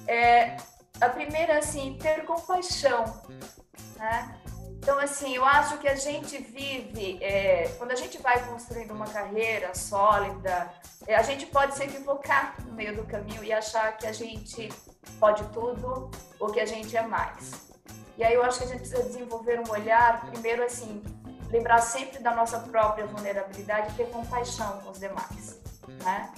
[0.07, 0.57] É,
[0.99, 3.05] a primeira, assim, ter compaixão,
[3.97, 4.40] né?
[4.81, 9.05] Então, assim, eu acho que a gente vive, é, quando a gente vai construindo uma
[9.05, 10.73] carreira sólida,
[11.05, 14.73] é, a gente pode se equivocar no meio do caminho e achar que a gente
[15.19, 16.09] pode tudo
[16.39, 17.51] ou que a gente é mais.
[18.17, 21.03] E aí eu acho que a gente precisa desenvolver um olhar, primeiro, assim,
[21.51, 25.59] lembrar sempre da nossa própria vulnerabilidade e ter compaixão com os demais,
[26.03, 26.33] né?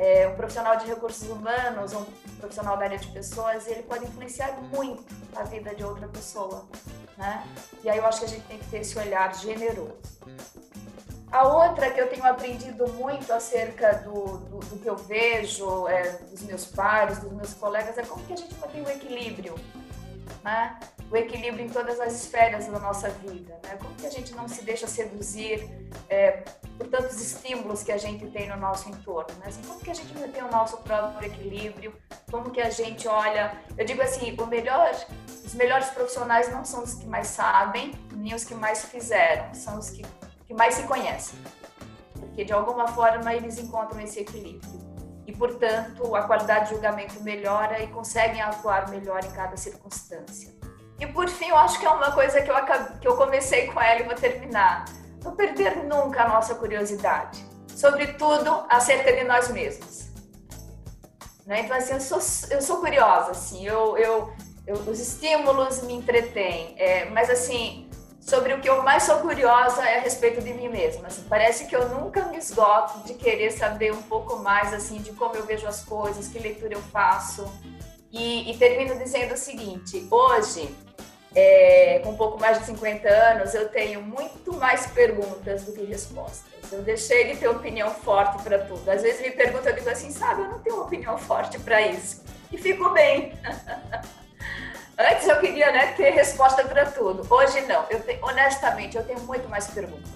[0.00, 2.04] é, um profissional de recursos humanos, um
[2.38, 5.04] profissional da área de pessoas, ele pode influenciar muito
[5.36, 6.64] a vida de outra pessoa,
[7.20, 7.46] né?
[7.84, 10.00] E aí eu acho que a gente tem que ter esse olhar generoso.
[11.30, 16.14] A outra que eu tenho aprendido muito acerca do, do, do que eu vejo é,
[16.30, 19.54] dos meus pares, dos meus colegas, é como que a gente mantém o equilíbrio,
[20.42, 20.80] né?
[21.10, 23.76] O equilíbrio em todas as esferas da nossa vida, né?
[23.80, 25.68] Como que a gente não se deixa seduzir
[26.08, 26.44] é,
[26.78, 29.46] por tantos estímulos que a gente tem no nosso entorno, né?
[29.46, 31.92] Assim, como que a gente mantém o nosso próprio equilíbrio?
[32.30, 33.52] Como que a gente olha?
[33.76, 34.94] Eu digo assim, o melhor,
[35.44, 39.80] os melhores profissionais não são os que mais sabem, nem os que mais fizeram, são
[39.80, 40.04] os que,
[40.46, 41.36] que mais se conhecem,
[42.14, 44.78] porque de alguma forma eles encontram esse equilíbrio
[45.26, 50.59] e, portanto, a qualidade de julgamento melhora e conseguem atuar melhor em cada circunstância.
[51.00, 52.54] E por fim, eu acho que é uma coisa que eu,
[53.00, 54.84] que eu comecei com ela e vou terminar.
[55.24, 57.44] Não perder nunca a nossa curiosidade,
[57.74, 60.10] sobretudo acerca de nós mesmos.
[61.46, 61.62] Né?
[61.62, 62.20] Então, assim, eu sou,
[62.50, 64.32] eu sou curiosa, assim, eu, eu,
[64.66, 67.90] eu os estímulos me entretêm, é, mas, assim,
[68.20, 71.08] sobre o que eu mais sou curiosa é a respeito de mim mesma.
[71.08, 75.12] Assim, parece que eu nunca me esgoto de querer saber um pouco mais, assim, de
[75.12, 77.50] como eu vejo as coisas, que leitura eu faço.
[78.12, 80.74] E, e termino dizendo o seguinte: hoje
[81.34, 86.72] é, com pouco mais de 50 anos, eu tenho muito mais perguntas do que respostas.
[86.72, 88.88] Eu deixei de ter opinião forte para tudo.
[88.88, 92.24] Às vezes me perguntam, eu digo assim, sabe, eu não tenho opinião forte para isso.
[92.50, 93.32] E fico bem.
[94.98, 97.26] Antes eu queria né, ter resposta para tudo.
[97.32, 97.86] Hoje não.
[97.88, 100.10] Eu honestamente, eu tenho muito mais perguntas.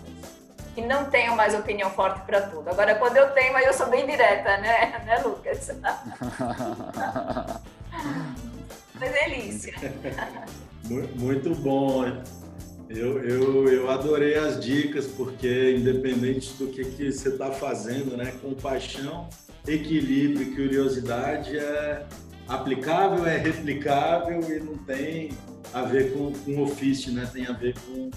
[0.76, 2.68] E não tenho mais opinião forte para tudo.
[2.68, 5.70] Agora, quando eu tenho, aí eu sou bem direta, né, né Lucas?
[8.94, 9.74] Uma delícia.
[11.16, 12.04] Muito bom.
[12.88, 18.32] Eu, eu, eu adorei as dicas, porque independente do que, que você está fazendo, né?
[18.42, 19.28] Compaixão,
[19.66, 22.06] equilíbrio e curiosidade é
[22.46, 25.32] aplicável, é replicável e não tem
[25.72, 27.28] a ver com, com ofício, né?
[27.32, 28.10] Tem a ver com,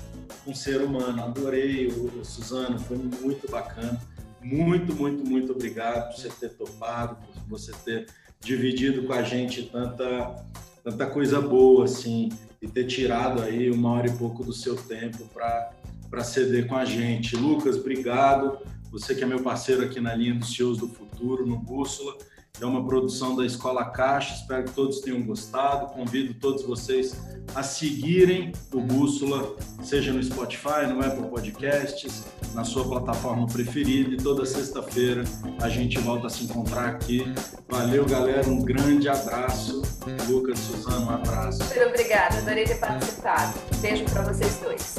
[0.43, 1.23] com ser humano.
[1.23, 3.99] Adorei, o, o Suzano, foi muito bacana
[4.47, 8.07] muito, muito, muito obrigado por você ter topado, por você ter
[8.47, 10.35] dividido com a gente tanta,
[10.81, 12.29] tanta coisa boa, assim,
[12.61, 16.85] e ter tirado aí uma hora e pouco do seu tempo para ceder com a
[16.85, 17.35] gente.
[17.35, 18.57] Lucas, obrigado.
[18.89, 22.17] Você que é meu parceiro aqui na linha dos CEOs do Futuro, no Bússola.
[22.59, 24.33] É uma produção da Escola Caixa.
[24.33, 25.93] Espero que todos tenham gostado.
[25.93, 27.15] Convido todos vocês
[27.55, 34.13] a seguirem o Bússola, seja no Spotify, no Apple Podcasts, na sua plataforma preferida.
[34.13, 35.23] E toda sexta-feira
[35.61, 37.33] a gente volta a se encontrar aqui.
[37.69, 38.47] Valeu, galera.
[38.47, 39.81] Um grande abraço.
[40.27, 41.63] Lucas, Suzana, um abraço.
[41.63, 42.37] Muito obrigada.
[42.39, 43.53] Adorei ter participado.
[43.81, 44.97] Beijo para vocês dois.